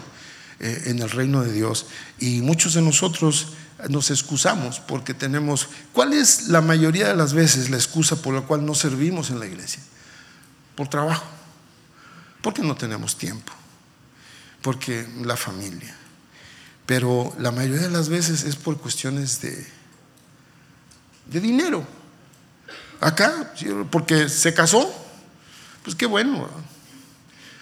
[0.62, 1.88] eh, en el reino de Dios.
[2.20, 3.50] Y muchos de nosotros
[3.90, 5.68] nos excusamos porque tenemos...
[5.92, 9.42] ¿Cuál es la mayoría de las veces la excusa por la cual no servimos en
[9.42, 9.82] la iglesia?
[10.76, 11.39] Por trabajo.
[12.42, 13.52] Porque no tenemos tiempo.
[14.62, 15.96] Porque la familia.
[16.86, 19.68] Pero la mayoría de las veces es por cuestiones de,
[21.28, 21.86] de dinero.
[23.00, 23.54] Acá,
[23.92, 24.92] porque se casó,
[25.84, 26.50] pues qué bueno.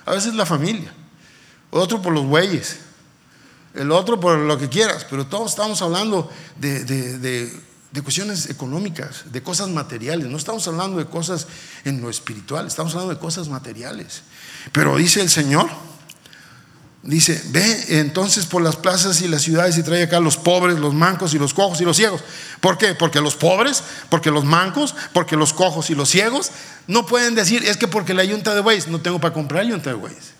[0.05, 0.93] A veces la familia.
[1.69, 2.77] Otro por los bueyes
[3.77, 7.53] el otro por lo que quieras, pero todos estamos hablando de,
[8.03, 11.47] cuestiones económicas, de cosas materiales, no estamos hablando de cosas
[11.83, 14.23] en lo espiritual, estamos hablando de cosas materiales.
[14.71, 15.69] Pero dice el Señor,
[17.03, 20.93] dice, ve entonces por las plazas y las ciudades y trae acá los pobres, los
[20.93, 22.21] mancos y los cojos y los ciegos.
[22.59, 22.95] ¿Por qué?
[22.95, 26.51] Porque los pobres, porque los mancos, porque los cojos y los ciegos
[26.87, 29.89] no pueden decir, es que porque la yunta de bueyes, no tengo para comprar yunta
[29.89, 30.37] de bueyes.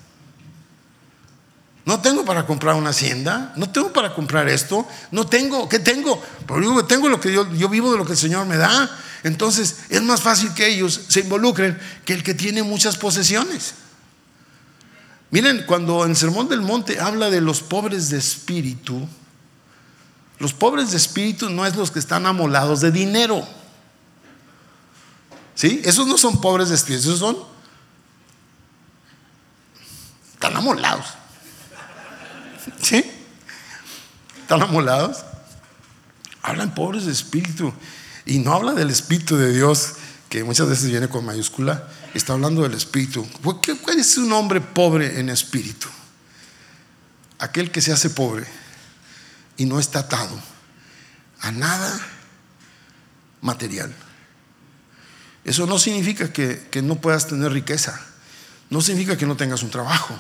[1.86, 6.22] No tengo para comprar una hacienda, no tengo para comprar esto, no tengo, ¿qué tengo?
[6.46, 8.90] Pero tengo lo que yo, yo vivo de lo que el Señor me da.
[9.24, 13.74] Entonces es más fácil que ellos se involucren que el que tiene muchas posesiones.
[15.30, 19.08] Miren, cuando en Sermón del Monte habla de los pobres de espíritu,
[20.40, 23.46] los pobres de espíritu no es los que están amolados de dinero.
[25.56, 25.82] ¿Sí?
[25.84, 27.38] Esos no son pobres de espíritu, esos son.
[30.34, 31.08] Están amolados.
[32.82, 33.04] ¿Sí?
[34.42, 35.26] ¿Están amolados?
[36.44, 37.74] Hablan pobres de espíritu.
[38.26, 39.94] Y no habla del espíritu de Dios,
[40.44, 41.88] muchas veces viene con mayúscula.
[42.14, 43.28] Está hablando del espíritu.
[43.42, 45.88] ¿Cuál es un hombre pobre en espíritu?
[47.40, 48.48] Aquel que se hace pobre
[49.58, 50.40] y no está atado
[51.42, 52.00] a nada
[53.42, 53.94] material.
[55.44, 58.00] Eso no significa que, no puedas tener riqueza,
[58.70, 60.18] no significa que no tengas un trabajo,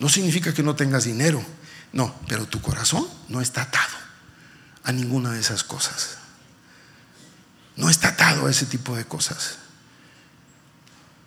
[0.00, 1.44] no significa que no tengas dinero,
[1.92, 3.96] no, pero tu corazón no está atado
[4.82, 6.18] a ninguna de esas cosas.
[7.76, 9.58] No está atado a ese tipo de cosas.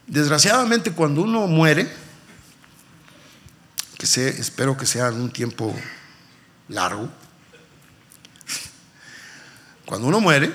[0.08, 1.92] Desgraciadamente cuando uno muere,
[3.98, 5.76] que sé, espero que sea en un tiempo
[6.70, 7.10] largo,
[9.86, 10.54] cuando uno muere,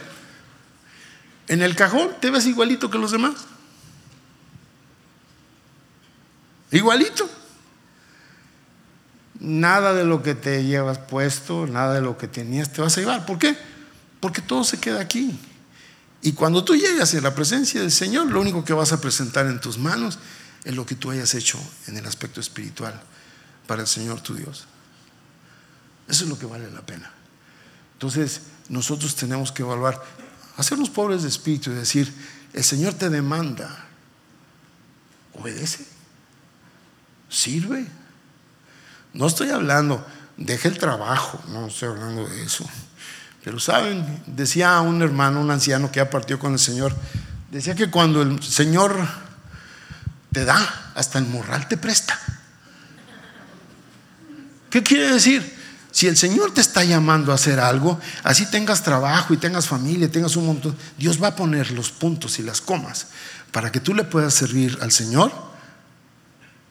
[1.49, 3.35] en el cajón te ves igualito que los demás.
[6.71, 7.29] Igualito.
[9.39, 13.01] Nada de lo que te llevas puesto, nada de lo que tenías te vas a
[13.01, 13.27] llevar.
[13.27, 13.57] ¿Por qué?
[14.21, 15.39] Porque todo se queda aquí.
[16.23, 19.47] Y cuando tú llegas en la presencia del Señor, lo único que vas a presentar
[19.47, 20.21] en tus manos
[20.65, 21.59] es lo que tú hayas hecho
[21.89, 23.03] en el aspecto espiritual
[23.67, 24.67] para el Señor tu Dios.
[26.09, 27.11] Eso es lo que vale la pena.
[27.95, 30.01] Entonces, nosotros tenemos que evaluar,
[30.57, 32.13] hacernos pobres de espíritu y decir,
[32.53, 33.87] el Señor te demanda,
[35.35, 35.87] obedece,
[37.29, 37.87] sirve.
[39.13, 40.07] No estoy hablando,
[40.37, 42.65] deja el trabajo, no estoy hablando de eso.
[43.45, 46.95] Pero saben, decía un hermano, un anciano que ya partió con el Señor,
[47.51, 48.97] decía que cuando el Señor
[50.33, 52.19] te da, hasta el morral te presta.
[54.71, 55.61] ¿Qué quiere decir?
[55.91, 60.11] Si el Señor te está llamando a hacer algo, así tengas trabajo y tengas familia,
[60.11, 63.09] tengas un montón, Dios va a poner los puntos y las comas
[63.51, 65.31] para que tú le puedas servir al Señor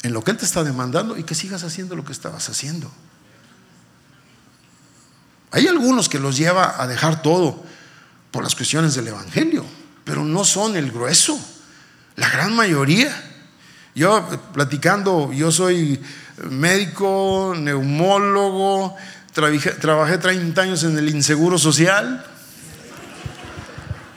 [0.02, 2.92] en lo que Él te está demandando y que sigas haciendo lo que estabas haciendo.
[5.52, 7.62] Hay algunos que los lleva a dejar todo
[8.32, 9.66] por las cuestiones del Evangelio,
[10.06, 11.40] pero no son el grueso,
[12.16, 13.12] la gran mayoría.
[13.94, 16.02] Yo platicando, yo soy
[16.50, 18.96] médico, neumólogo,
[19.34, 22.26] trabajé, 30 años en el inseguro social,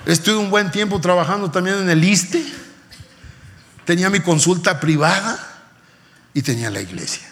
[0.06, 2.44] estuve un buen tiempo trabajando también en el ISTE,
[3.84, 5.36] tenía mi consulta privada
[6.32, 7.28] y tenía la iglesia.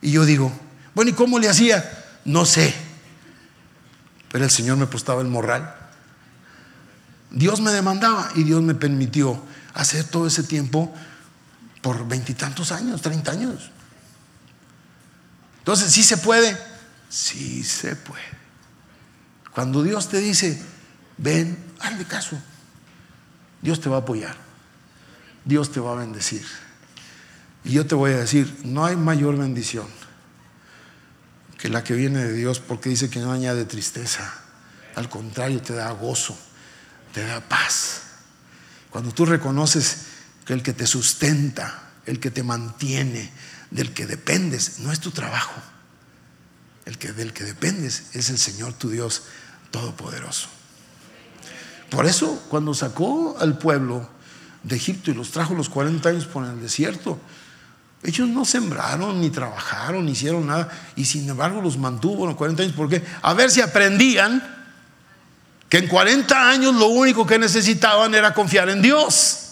[0.00, 0.52] Y yo digo,
[0.94, 2.06] bueno, ¿y cómo le hacía?
[2.28, 2.74] No sé.
[4.30, 5.74] Pero el Señor me postaba el morral.
[7.30, 10.94] Dios me demandaba y Dios me permitió hacer todo ese tiempo
[11.80, 13.70] por veintitantos años, treinta años.
[15.60, 16.54] Entonces, ¿sí se puede?
[17.08, 18.22] Sí se puede.
[19.54, 20.62] Cuando Dios te dice,
[21.16, 22.38] ven, hazle caso.
[23.62, 24.36] Dios te va a apoyar.
[25.46, 26.44] Dios te va a bendecir.
[27.64, 29.86] Y yo te voy a decir, no hay mayor bendición
[31.58, 34.32] que la que viene de Dios, porque dice que no añade tristeza.
[34.94, 36.38] Al contrario, te da gozo,
[37.12, 38.02] te da paz.
[38.90, 39.98] Cuando tú reconoces
[40.46, 43.30] que el que te sustenta, el que te mantiene,
[43.70, 45.60] del que dependes, no es tu trabajo.
[46.86, 49.24] El que del que dependes es el Señor tu Dios
[49.70, 50.48] todopoderoso.
[51.90, 54.08] Por eso, cuando sacó al pueblo
[54.62, 57.18] de Egipto y los trajo los 40 años por el desierto,
[58.02, 62.62] ellos no sembraron, ni trabajaron, ni hicieron nada, y sin embargo los mantuvo los 40
[62.62, 62.74] años.
[62.76, 64.56] porque A ver si aprendían
[65.68, 69.44] que en 40 años lo único que necesitaban era confiar en Dios.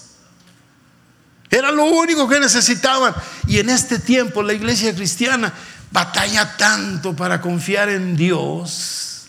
[1.51, 3.14] Era lo único que necesitaban.
[3.47, 5.53] Y en este tiempo la iglesia cristiana
[5.90, 9.26] batalla tanto para confiar en Dios.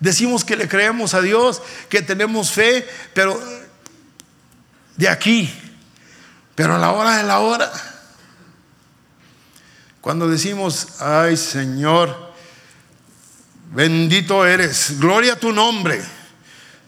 [0.00, 3.40] Decimos que le creemos a Dios, que tenemos fe, pero
[4.96, 5.52] de aquí,
[6.54, 7.72] pero a la hora de la hora
[10.04, 12.14] cuando decimos, ay Señor,
[13.72, 15.98] bendito eres, gloria a tu nombre,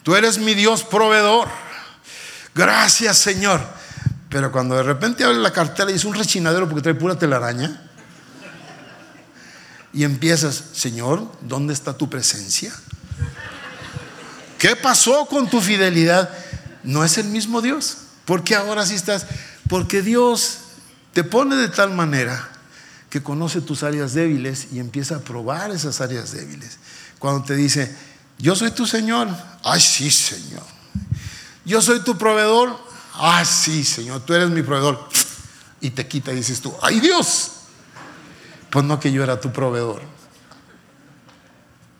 [0.03, 1.49] tú eres mi Dios proveedor,
[2.55, 3.63] gracias Señor.
[4.29, 7.89] Pero cuando de repente abre la cartera y es un rechinadero porque trae pura telaraña,
[9.95, 12.71] y empiezas, Señor, ¿dónde está tu presencia?
[14.59, 16.29] ¿Qué pasó con tu fidelidad?
[16.83, 17.97] No es el mismo Dios.
[18.27, 19.25] ¿Por qué ahora sí estás?
[19.71, 20.59] Porque Dios
[21.15, 22.51] te pone de tal manera
[23.11, 26.79] que conoce tus áreas débiles y empieza a probar esas áreas débiles.
[27.19, 27.95] Cuando te dice,
[28.39, 29.29] yo soy tu Señor,
[29.65, 30.65] ay sí Señor.
[31.65, 32.79] Yo soy tu proveedor,
[33.15, 35.09] ay sí Señor, tú eres mi proveedor.
[35.81, 37.53] Y te quita y dices tú, ay Dios.
[38.71, 40.03] Pues no que yo era tu proveedor.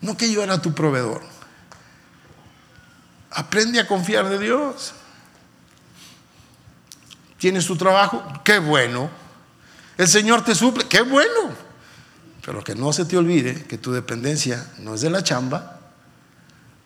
[0.01, 1.21] No que yo era tu proveedor.
[3.31, 4.93] Aprende a confiar de Dios.
[7.37, 8.23] ¿Tienes tu trabajo?
[8.43, 9.09] Qué bueno.
[9.97, 11.67] El Señor te suple, qué bueno.
[12.45, 15.79] Pero que no se te olvide que tu dependencia no es de la chamba,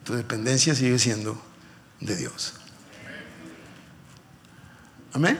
[0.03, 1.39] tu dependencia sigue siendo
[1.99, 2.53] de Dios.
[5.13, 5.39] Amén.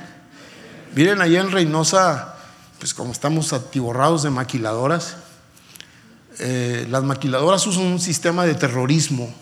[0.94, 2.36] Miren allá en Reynosa,
[2.78, 5.16] pues como estamos atiborrados de maquiladoras,
[6.40, 9.34] eh, las maquiladoras usan un sistema de terrorismo.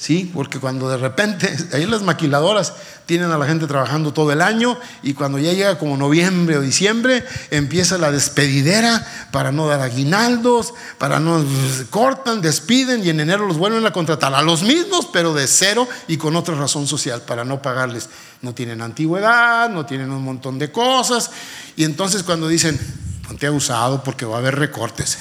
[0.00, 2.72] Sí, porque cuando de repente, ahí las maquiladoras
[3.04, 6.62] tienen a la gente trabajando todo el año y cuando ya llega como noviembre o
[6.62, 11.44] diciembre, empieza la despedidera para no dar aguinaldos, para no
[11.90, 15.86] cortan, despiden y en enero los vuelven a contratar a los mismos, pero de cero
[16.08, 18.08] y con otra razón social para no pagarles.
[18.40, 21.30] No tienen antigüedad, no tienen un montón de cosas
[21.76, 22.80] y entonces cuando dicen,
[23.28, 25.18] ponte abusado porque va a haber recortes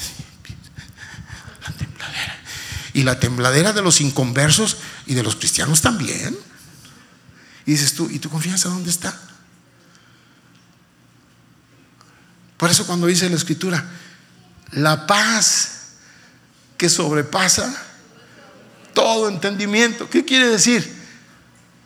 [2.99, 4.75] y la tembladera de los inconversos
[5.05, 6.37] y de los cristianos también.
[7.65, 9.17] Y dices tú, ¿y tu confianza dónde está?
[12.57, 13.89] Por eso cuando dice la escritura,
[14.71, 15.91] la paz
[16.77, 17.73] que sobrepasa
[18.93, 20.99] todo entendimiento, ¿qué quiere decir?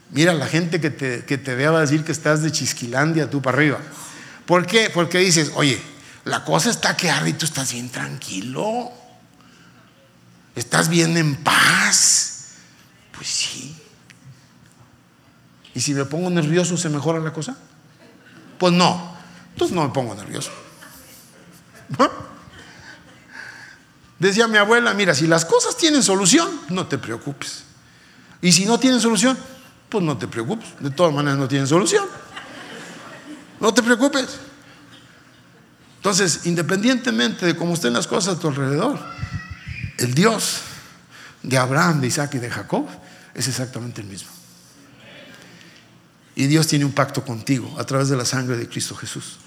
[0.10, 3.30] Mira, la gente que te, que te vea va a decir que estás de Chisquilandia
[3.30, 3.80] tú para arriba.
[4.48, 4.90] ¿Por qué?
[4.92, 5.80] Porque dices, oye,
[6.26, 9.03] la cosa está que arde y tú estás bien tranquilo.
[10.56, 12.56] ¿Estás bien en paz?
[13.12, 13.76] Pues sí.
[15.74, 17.58] ¿Y si me pongo nervioso se mejora la cosa?
[18.60, 19.18] Pues no.
[19.52, 20.52] Entonces no me pongo nervioso.
[24.20, 27.64] Decía mi abuela, mira, si las cosas tienen solución, no te preocupes.
[28.42, 29.38] Y si no tienen solución,
[29.90, 30.70] pues no te preocupes.
[30.80, 32.06] De todas maneras no tienen solución.
[33.60, 34.40] No te preocupes.
[35.98, 39.00] Entonces, independientemente de cómo estén las cosas a tu alrededor,
[40.04, 40.62] el Dios
[41.42, 42.88] de Abraham, de Isaac y de Jacob
[43.34, 44.30] es exactamente el mismo.
[46.36, 49.38] Y Dios tiene un pacto contigo a través de la sangre de Cristo Jesús.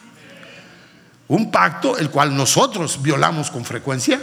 [1.28, 4.20] Un pacto el cual nosotros violamos con frecuencia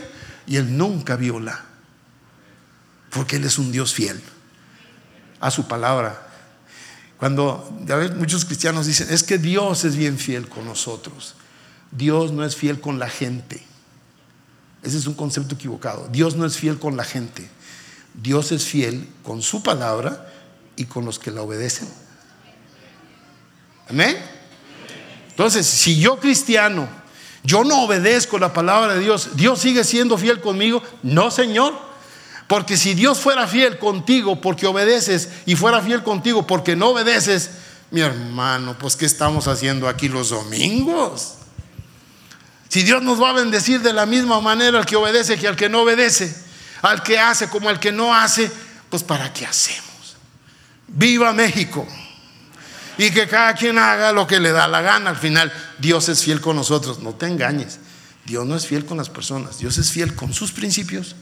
[0.48, 1.60] y Él nunca viola.
[3.10, 4.22] Porque Él es un Dios fiel
[5.40, 6.28] a su palabra.
[7.18, 7.78] Cuando
[8.18, 11.36] muchos cristianos dicen, es que Dios es bien fiel con nosotros.
[11.92, 13.64] Dios no es fiel con la gente.
[14.84, 16.08] Ese es un concepto equivocado.
[16.12, 17.48] Dios no es fiel con la gente.
[18.14, 20.30] Dios es fiel con su palabra
[20.76, 21.88] y con los que la obedecen.
[23.90, 24.18] Amén.
[25.30, 26.88] Entonces, si yo cristiano,
[27.44, 30.84] yo no obedezco la palabra de Dios, ¿Dios sigue siendo fiel conmigo?
[31.02, 31.74] No, Señor.
[32.48, 37.52] Porque si Dios fuera fiel contigo porque obedeces y fuera fiel contigo porque no obedeces,
[37.90, 41.36] mi hermano, pues ¿qué estamos haciendo aquí los domingos?
[42.74, 45.56] Si Dios nos va a bendecir de la misma manera al que obedece que al
[45.56, 46.36] que no obedece,
[46.82, 48.52] al que hace como al que no hace,
[48.90, 50.18] pues ¿para qué hacemos?
[50.88, 51.88] Viva México.
[52.98, 55.12] Y que cada quien haga lo que le da la gana.
[55.12, 56.98] Al final, Dios es fiel con nosotros.
[56.98, 57.78] No te engañes.
[58.26, 59.60] Dios no es fiel con las personas.
[59.60, 61.16] Dios es fiel con sus principios.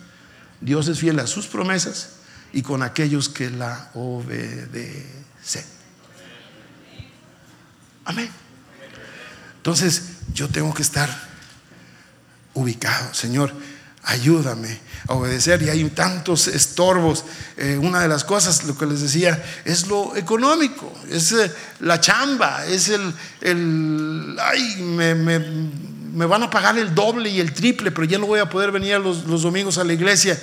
[0.62, 2.12] Dios es fiel a sus promesas
[2.54, 5.66] y con aquellos que la obedecen.
[8.06, 8.32] Amén.
[9.58, 11.31] Entonces, yo tengo que estar
[12.54, 13.14] ubicado.
[13.14, 13.54] Señor,
[14.04, 15.62] ayúdame a obedecer.
[15.62, 17.26] Y hay tantos estorbos.
[17.58, 22.00] Eh, una de las cosas, lo que les decía, es lo económico, es eh, la
[22.00, 27.92] chamba, es el, el ay, me, me, van a pagar el doble y el triple,
[27.92, 30.40] pero ya no voy a poder venir los, los domingos a la iglesia.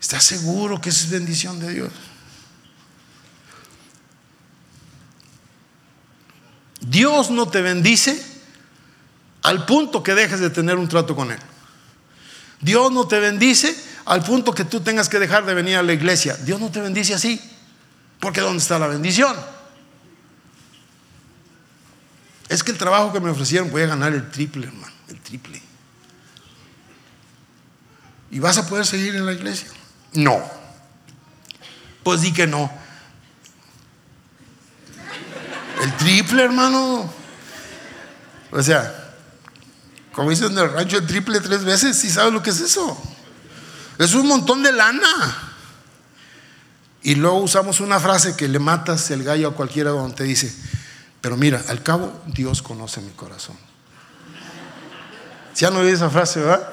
[0.00, 1.90] ¿Estás seguro que es bendición de Dios?
[6.80, 8.33] Dios no te bendice
[9.44, 11.38] al punto que dejes de tener un trato con Él.
[12.60, 13.76] Dios no te bendice
[14.06, 16.34] al punto que tú tengas que dejar de venir a la iglesia.
[16.34, 17.40] Dios no te bendice así.
[18.20, 19.36] Porque ¿dónde está la bendición?
[22.48, 25.62] Es que el trabajo que me ofrecieron voy a ganar el triple, hermano, el triple.
[28.30, 29.68] ¿Y vas a poder seguir en la iglesia?
[30.14, 30.42] No.
[32.02, 32.70] Pues di que no.
[35.82, 37.12] El triple, hermano.
[38.50, 39.03] O sea,
[40.14, 41.98] como dicen en el rancho, el triple tres veces.
[41.98, 42.96] ¿Sí sabes lo que es eso?
[43.98, 45.08] Es un montón de lana.
[47.02, 50.54] Y luego usamos una frase que le matas el gallo a cualquiera donde te dice,
[51.20, 53.56] pero mira, al cabo Dios conoce mi corazón.
[55.56, 56.68] ¿Ya no oído esa frase, verdad?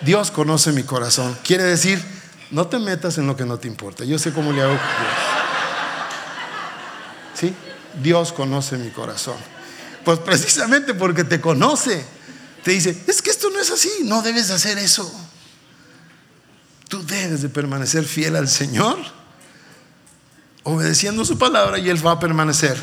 [0.00, 1.36] Dios conoce mi corazón.
[1.44, 2.02] Quiere decir,
[2.50, 4.04] no te metas en lo que no te importa.
[4.04, 4.82] Yo sé cómo le hago Dios.
[7.34, 7.54] ¿Sí?
[8.02, 9.36] Dios conoce mi corazón.
[10.04, 12.04] Pues precisamente porque te conoce
[12.64, 15.10] te dice, es que esto no es así, no debes hacer eso.
[16.88, 18.98] Tú debes de permanecer fiel al Señor,
[20.62, 22.82] obedeciendo su palabra y Él va a permanecer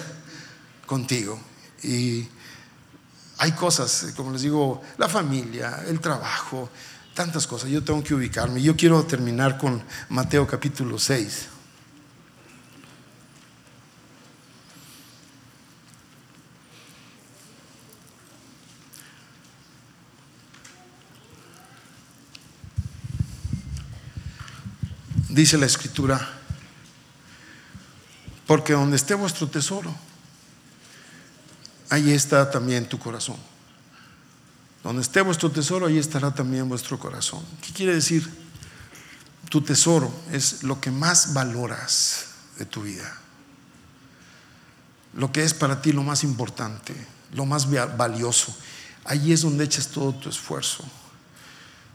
[0.86, 1.40] contigo.
[1.82, 2.28] Y
[3.40, 6.70] hay cosas, como les digo, la familia, el trabajo,
[7.16, 7.72] tantas cosas.
[7.72, 8.62] Yo tengo que ubicarme.
[8.62, 11.48] Yo quiero terminar con Mateo capítulo 6.
[25.32, 26.38] Dice la escritura,
[28.46, 29.96] Porque donde esté vuestro tesoro,
[31.90, 33.38] ahí está también tu corazón.
[34.84, 37.46] Donde esté vuestro tesoro, ahí estará también vuestro corazón.
[37.62, 38.30] ¿Qué quiere decir?
[39.50, 42.26] Tu tesoro es lo que más valoras
[42.58, 43.18] de tu vida.
[45.14, 46.94] Lo que es para ti lo más importante,
[47.34, 48.54] lo más valioso.
[49.06, 50.84] Ahí es donde echas todo tu esfuerzo.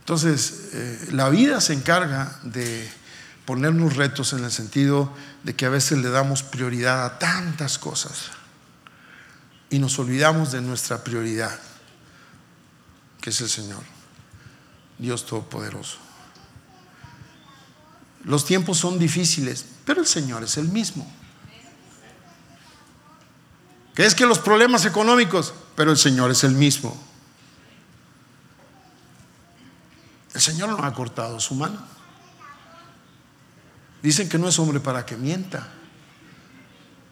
[0.01, 2.89] Entonces, eh, la vida se encarga de
[3.47, 5.11] ponernos retos en el sentido
[5.45, 8.31] de que a veces le damos prioridad a tantas cosas
[9.71, 11.59] y nos olvidamos de nuestra prioridad,
[13.21, 13.83] que es el Señor,
[14.99, 15.99] Dios Todopoderoso.
[18.25, 21.09] Los tiempos son difíciles, pero el Señor es el mismo.
[23.95, 27.01] Que es que los problemas económicos, pero el Señor es el mismo.
[30.35, 31.96] El Señor no ha cortado su mano.
[34.07, 35.67] Dicen que no es hombre para que mienta.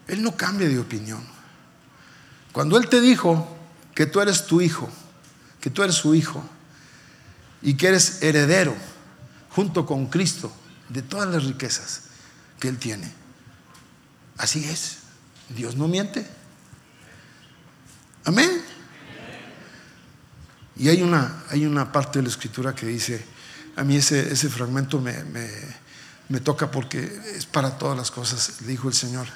[0.07, 1.27] Él no cambia de opinión.
[2.53, 3.49] Cuando Él te dijo
[3.97, 4.89] que tú eres tu hijo,
[5.61, 6.49] que tú eres su hijo
[7.63, 8.77] y que eres heredero
[9.51, 10.55] junto con Cristo
[10.89, 12.03] de todas las riquezas
[12.61, 13.13] que Él tiene,
[14.39, 14.99] así es.
[15.49, 16.25] Dios no miente.
[18.25, 18.63] Amén.
[20.77, 23.25] Y hay una, hay una parte de la escritura que dice,
[23.75, 25.51] a mí ese, ese fragmento me, me,
[26.41, 29.27] toca porque es para todas las cosas, dijo el Señor,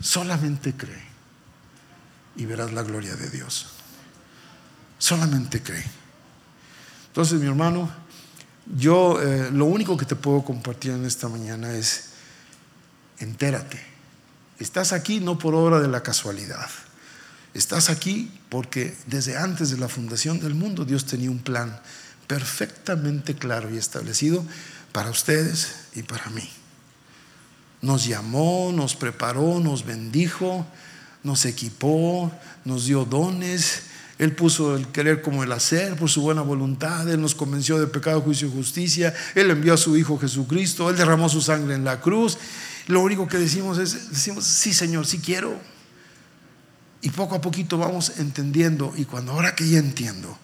[0.00, 1.02] solamente cree
[2.36, 3.66] y verás la gloria de Dios.
[4.98, 5.84] Solamente cree.
[7.08, 7.90] Entonces, mi hermano,
[8.76, 12.10] yo eh, lo único que te puedo compartir en esta mañana es,
[13.18, 13.80] entérate,
[14.58, 16.68] estás aquí no por obra de la casualidad.
[17.52, 21.80] Estás aquí porque desde antes de la fundación del mundo Dios tenía un plan
[22.26, 24.44] perfectamente claro y establecido
[24.94, 26.48] para ustedes y para mí.
[27.82, 30.64] Nos llamó, nos preparó, nos bendijo,
[31.24, 32.30] nos equipó,
[32.64, 33.82] nos dio dones.
[34.20, 37.10] Él puso el querer como el hacer por su buena voluntad.
[37.10, 39.12] Él nos convenció de pecado, juicio y justicia.
[39.34, 40.88] Él envió a su Hijo Jesucristo.
[40.88, 42.38] Él derramó su sangre en la cruz.
[42.86, 45.58] Lo único que decimos es, decimos, sí Señor, sí quiero.
[47.02, 48.94] Y poco a poquito vamos entendiendo.
[48.96, 50.38] Y cuando ahora que ya entiendo,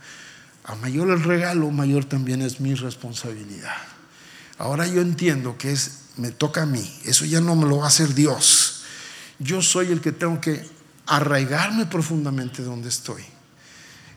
[0.64, 3.99] a mayor el regalo, mayor también es mi responsabilidad.
[4.60, 7.00] Ahora yo entiendo que es, me toca a mí.
[7.06, 8.82] Eso ya no me lo va a hacer Dios.
[9.38, 10.68] Yo soy el que tengo que
[11.06, 13.24] arraigarme profundamente donde estoy.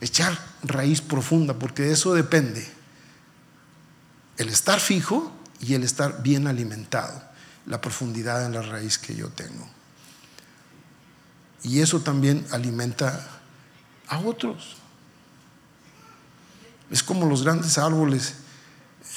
[0.02, 2.68] Echar raíz profunda, porque de eso depende
[4.36, 7.24] el estar fijo y el estar bien alimentado,
[7.66, 9.66] la profundidad en la raíz que yo tengo.
[11.64, 13.30] Y eso también alimenta
[14.10, 14.76] a otros.
[16.92, 18.43] Es como los grandes árboles.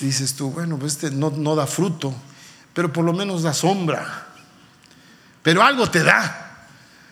[0.00, 2.14] Dices tú, bueno, pues este no, no da fruto,
[2.74, 4.26] pero por lo menos da sombra.
[5.42, 6.66] Pero algo te da.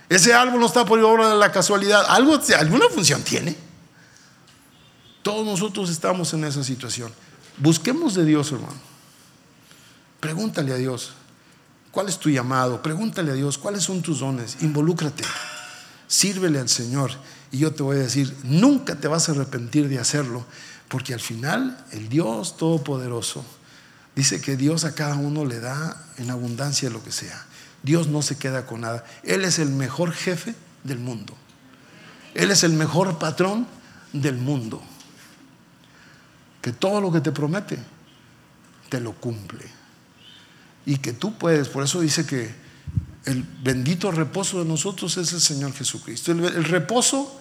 [0.08, 2.04] Ese árbol no está por obra de la casualidad.
[2.08, 3.56] Algo, alguna función tiene.
[5.22, 7.12] Todos nosotros estamos en esa situación.
[7.56, 8.74] Busquemos de Dios, hermano.
[10.20, 11.12] Pregúntale a Dios.
[11.94, 12.82] ¿Cuál es tu llamado?
[12.82, 14.56] Pregúntale a Dios, ¿cuáles son tus dones?
[14.62, 15.22] Involúcrate,
[16.08, 17.12] sírvele al Señor.
[17.52, 20.44] Y yo te voy a decir, nunca te vas a arrepentir de hacerlo,
[20.88, 23.44] porque al final el Dios Todopoderoso
[24.14, 27.44] dice que Dios a cada uno le da en abundancia lo que sea.
[27.82, 29.04] Dios no se queda con nada.
[29.22, 30.54] Él es el mejor jefe
[30.84, 31.34] del mundo.
[32.34, 33.66] Él es el mejor patrón
[34.12, 34.82] del mundo.
[36.62, 37.78] Que todo lo que te promete,
[38.88, 39.84] te lo cumple
[40.86, 41.68] y que tú puedes.
[41.68, 42.54] Por eso dice que
[43.24, 46.32] el bendito reposo de nosotros es el Señor Jesucristo.
[46.32, 47.40] El, reposo,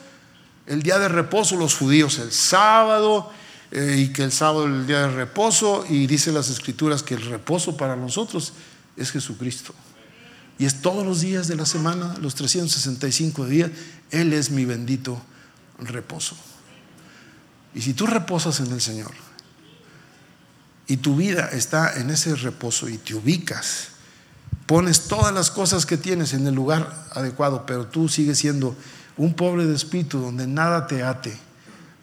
[0.65, 3.31] el día de reposo, los judíos el sábado,
[3.71, 7.15] eh, y que el sábado es el día de reposo, y dice las escrituras que
[7.15, 8.53] el reposo para nosotros
[8.95, 9.73] es Jesucristo.
[10.59, 13.71] Y es todos los días de la semana, los 365 días,
[14.11, 15.21] Él es mi bendito
[15.79, 16.35] reposo.
[17.73, 19.11] Y si tú reposas en el Señor,
[20.87, 23.87] y tu vida está en ese reposo y te ubicas,
[24.67, 28.75] pones todas las cosas que tienes en el lugar adecuado, pero tú sigues siendo
[29.17, 31.37] un pobre de espíritu donde nada te ate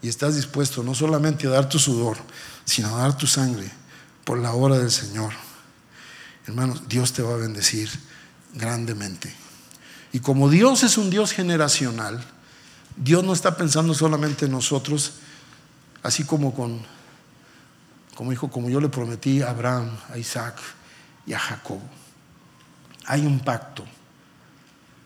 [0.01, 2.17] y estás dispuesto no solamente a dar tu sudor,
[2.65, 3.69] sino a dar tu sangre
[4.23, 5.33] por la obra del Señor.
[6.47, 7.89] Hermanos, Dios te va a bendecir
[8.53, 9.33] grandemente.
[10.13, 12.23] Y como Dios es un Dios generacional,
[12.97, 15.13] Dios no está pensando solamente en nosotros,
[16.03, 16.81] así como con
[18.15, 20.55] como dijo, como yo le prometí a Abraham, a Isaac
[21.25, 21.79] y a Jacob.
[23.05, 23.83] Hay un pacto.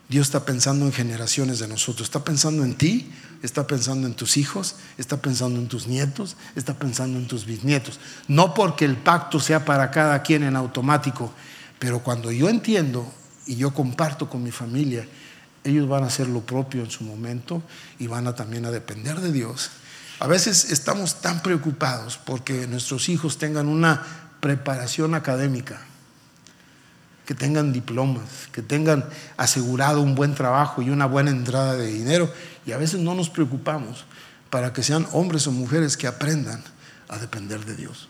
[0.07, 3.11] Dios está pensando en generaciones de nosotros, está pensando en ti,
[3.41, 7.99] está pensando en tus hijos, está pensando en tus nietos, está pensando en tus bisnietos.
[8.27, 11.33] No porque el pacto sea para cada quien en automático,
[11.79, 13.11] pero cuando yo entiendo
[13.47, 15.07] y yo comparto con mi familia,
[15.63, 17.63] ellos van a hacer lo propio en su momento
[17.97, 19.71] y van a también a depender de Dios.
[20.19, 24.03] A veces estamos tan preocupados porque nuestros hijos tengan una
[24.39, 25.81] preparación académica,
[27.25, 29.05] que tengan diplomas, que tengan
[29.37, 32.31] asegurado un buen trabajo y una buena entrada de dinero.
[32.65, 34.05] Y a veces no nos preocupamos
[34.49, 36.63] para que sean hombres o mujeres que aprendan
[37.09, 38.07] a depender de Dios.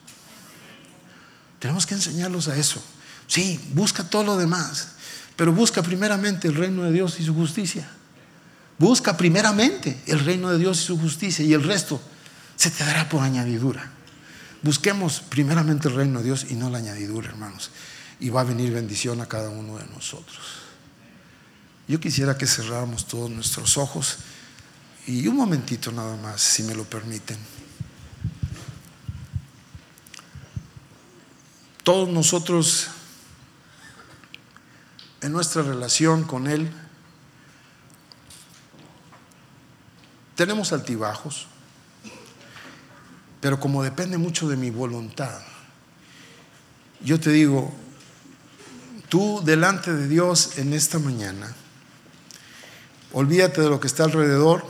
[1.59, 2.83] Tenemos que enseñarlos a eso.
[3.27, 4.89] Sí, busca todo lo demás,
[5.35, 7.87] pero busca primeramente el reino de Dios y su justicia.
[8.77, 12.01] Busca primeramente el reino de Dios y su justicia y el resto
[12.57, 13.91] se te dará por añadidura.
[14.61, 17.71] Busquemos primeramente el reino de Dios y no la añadidura, hermanos.
[18.19, 20.39] Y va a venir bendición a cada uno de nosotros.
[21.87, 24.17] Yo quisiera que cerráramos todos nuestros ojos
[25.07, 27.37] y un momentito nada más, si me lo permiten.
[31.83, 32.87] Todos nosotros
[35.21, 36.71] en nuestra relación con Él
[40.35, 41.45] tenemos altibajos,
[43.41, 45.39] pero como depende mucho de mi voluntad,
[47.01, 47.71] yo te digo,
[49.15, 51.55] tú delante de Dios en esta mañana,
[53.13, 54.67] olvídate de lo que está alrededor,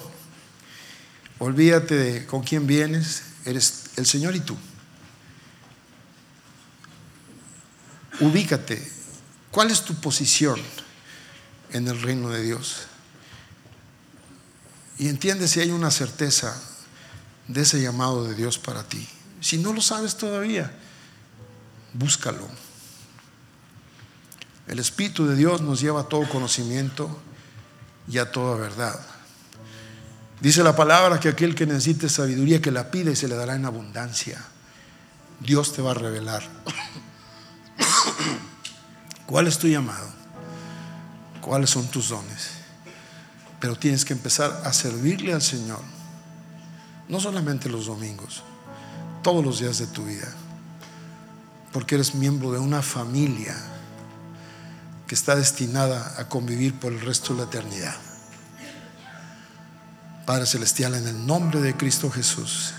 [1.39, 4.55] olvídate de con quién vienes, eres el Señor y tú.
[8.19, 8.87] Ubícate,
[9.49, 10.61] ¿cuál es tu posición
[11.71, 12.85] en el reino de Dios?
[14.99, 16.55] Y entiende si hay una certeza
[17.47, 19.07] de ese llamado de Dios para ti.
[19.41, 20.71] Si no lo sabes todavía,
[21.93, 22.47] búscalo.
[24.67, 27.09] El Espíritu de Dios nos lleva a todo conocimiento
[28.07, 28.99] y a toda verdad.
[30.41, 33.55] Dice la palabra que aquel que necesite sabiduría, que la pide y se le dará
[33.55, 34.43] en abundancia.
[35.39, 36.43] Dios te va a revelar.
[39.25, 40.07] ¿Cuál es tu llamado?
[41.41, 42.49] ¿Cuáles son tus dones?
[43.59, 45.81] Pero tienes que empezar a servirle al Señor
[47.07, 48.41] no solamente los domingos,
[49.21, 50.27] todos los días de tu vida.
[51.71, 53.55] Porque eres miembro de una familia
[55.07, 57.95] que está destinada a convivir por el resto de la eternidad.
[60.25, 62.73] Padre Celestial, en el nombre de Cristo Jesús,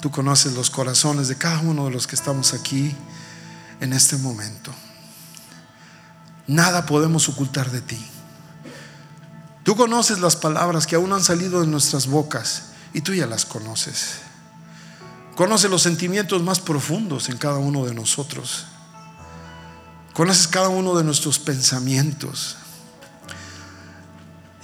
[0.00, 2.94] tú conoces los corazones de cada uno de los que estamos aquí
[3.80, 4.72] en este momento.
[6.46, 8.04] Nada podemos ocultar de ti.
[9.62, 13.46] Tú conoces las palabras que aún han salido de nuestras bocas y tú ya las
[13.46, 14.16] conoces.
[15.36, 18.66] Conoces los sentimientos más profundos en cada uno de nosotros.
[20.14, 22.56] Conoces cada uno de nuestros pensamientos.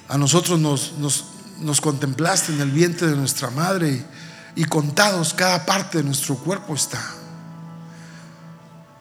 [0.08, 0.92] A nosotros nos,
[1.58, 4.04] nos, contemplaste en el vientre de nuestra madre
[4.54, 7.02] y contados cada parte de nuestro cuerpo está.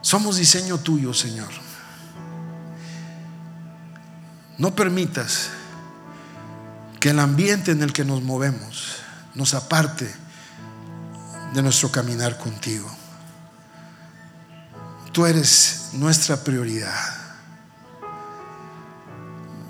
[0.01, 1.49] Somos diseño tuyo, Señor.
[4.57, 5.49] No permitas
[6.99, 8.95] que el ambiente en el que nos movemos
[9.35, 10.11] nos aparte
[11.53, 12.98] de nuestro caminar contigo.
[15.11, 17.19] Tú eres nuestra prioridad.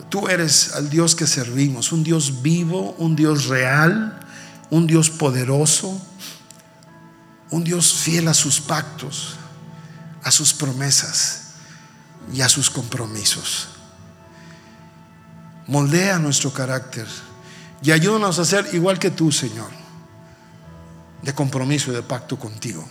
[0.10, 4.20] Tú eres al Dios que servimos, un Dios vivo, un Dios real,
[4.70, 6.02] un Dios poderoso,
[7.52, 9.36] un Dios fiel a sus pactos,
[10.24, 11.52] a sus promesas
[12.34, 13.70] y a sus compromisos.
[15.68, 17.07] Moldea nuestro carácter
[17.82, 19.70] y ayúdanos a ser igual que tú, Señor,
[21.22, 22.88] de compromiso y de pacto contigo,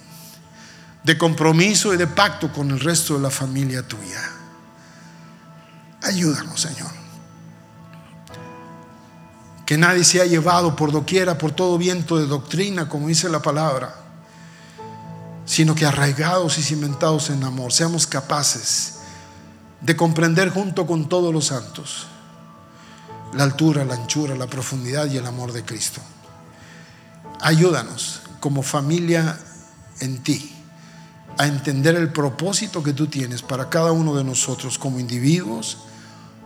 [1.08, 4.20] de compromiso y de pacto con el resto de la familia tuya.
[6.02, 6.90] Ayúdanos, Señor.
[9.64, 13.94] Que nadie sea llevado por doquiera, por todo viento de doctrina, como dice la palabra,
[15.46, 18.98] sino que arraigados y cimentados en amor, seamos capaces
[19.80, 22.06] de comprender junto con todos los santos
[23.32, 26.02] la altura, la anchura, la profundidad y el amor de Cristo.
[27.40, 29.38] Ayúdanos como familia
[30.00, 30.56] en ti
[31.38, 35.78] a entender el propósito que tú tienes para cada uno de nosotros como individuos,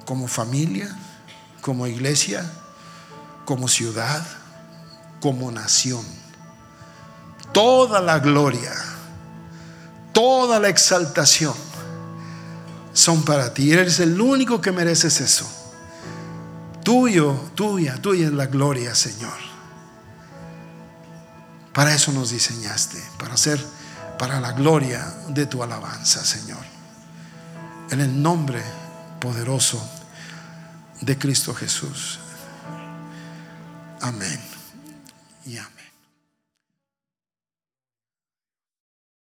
[0.05, 0.94] como familia,
[1.62, 2.44] como iglesia,
[3.47, 4.24] como ciudad,
[5.20, 6.05] como nación.
[7.52, 8.73] Toda la gloria,
[10.12, 11.55] toda la exaltación
[12.93, 13.73] son para ti.
[13.73, 15.51] Eres el único que mereces eso.
[16.85, 19.39] Tuyo, tuya, tuya es la gloria, Señor.
[21.73, 23.64] Para eso nos diseñaste, para hacer,
[24.18, 26.64] para la gloria de tu alabanza, Señor.
[27.90, 28.62] En el nombre
[29.20, 29.82] poderoso
[31.01, 32.18] de Cristo Jesús.
[34.01, 34.40] Amén
[35.47, 35.81] y amén.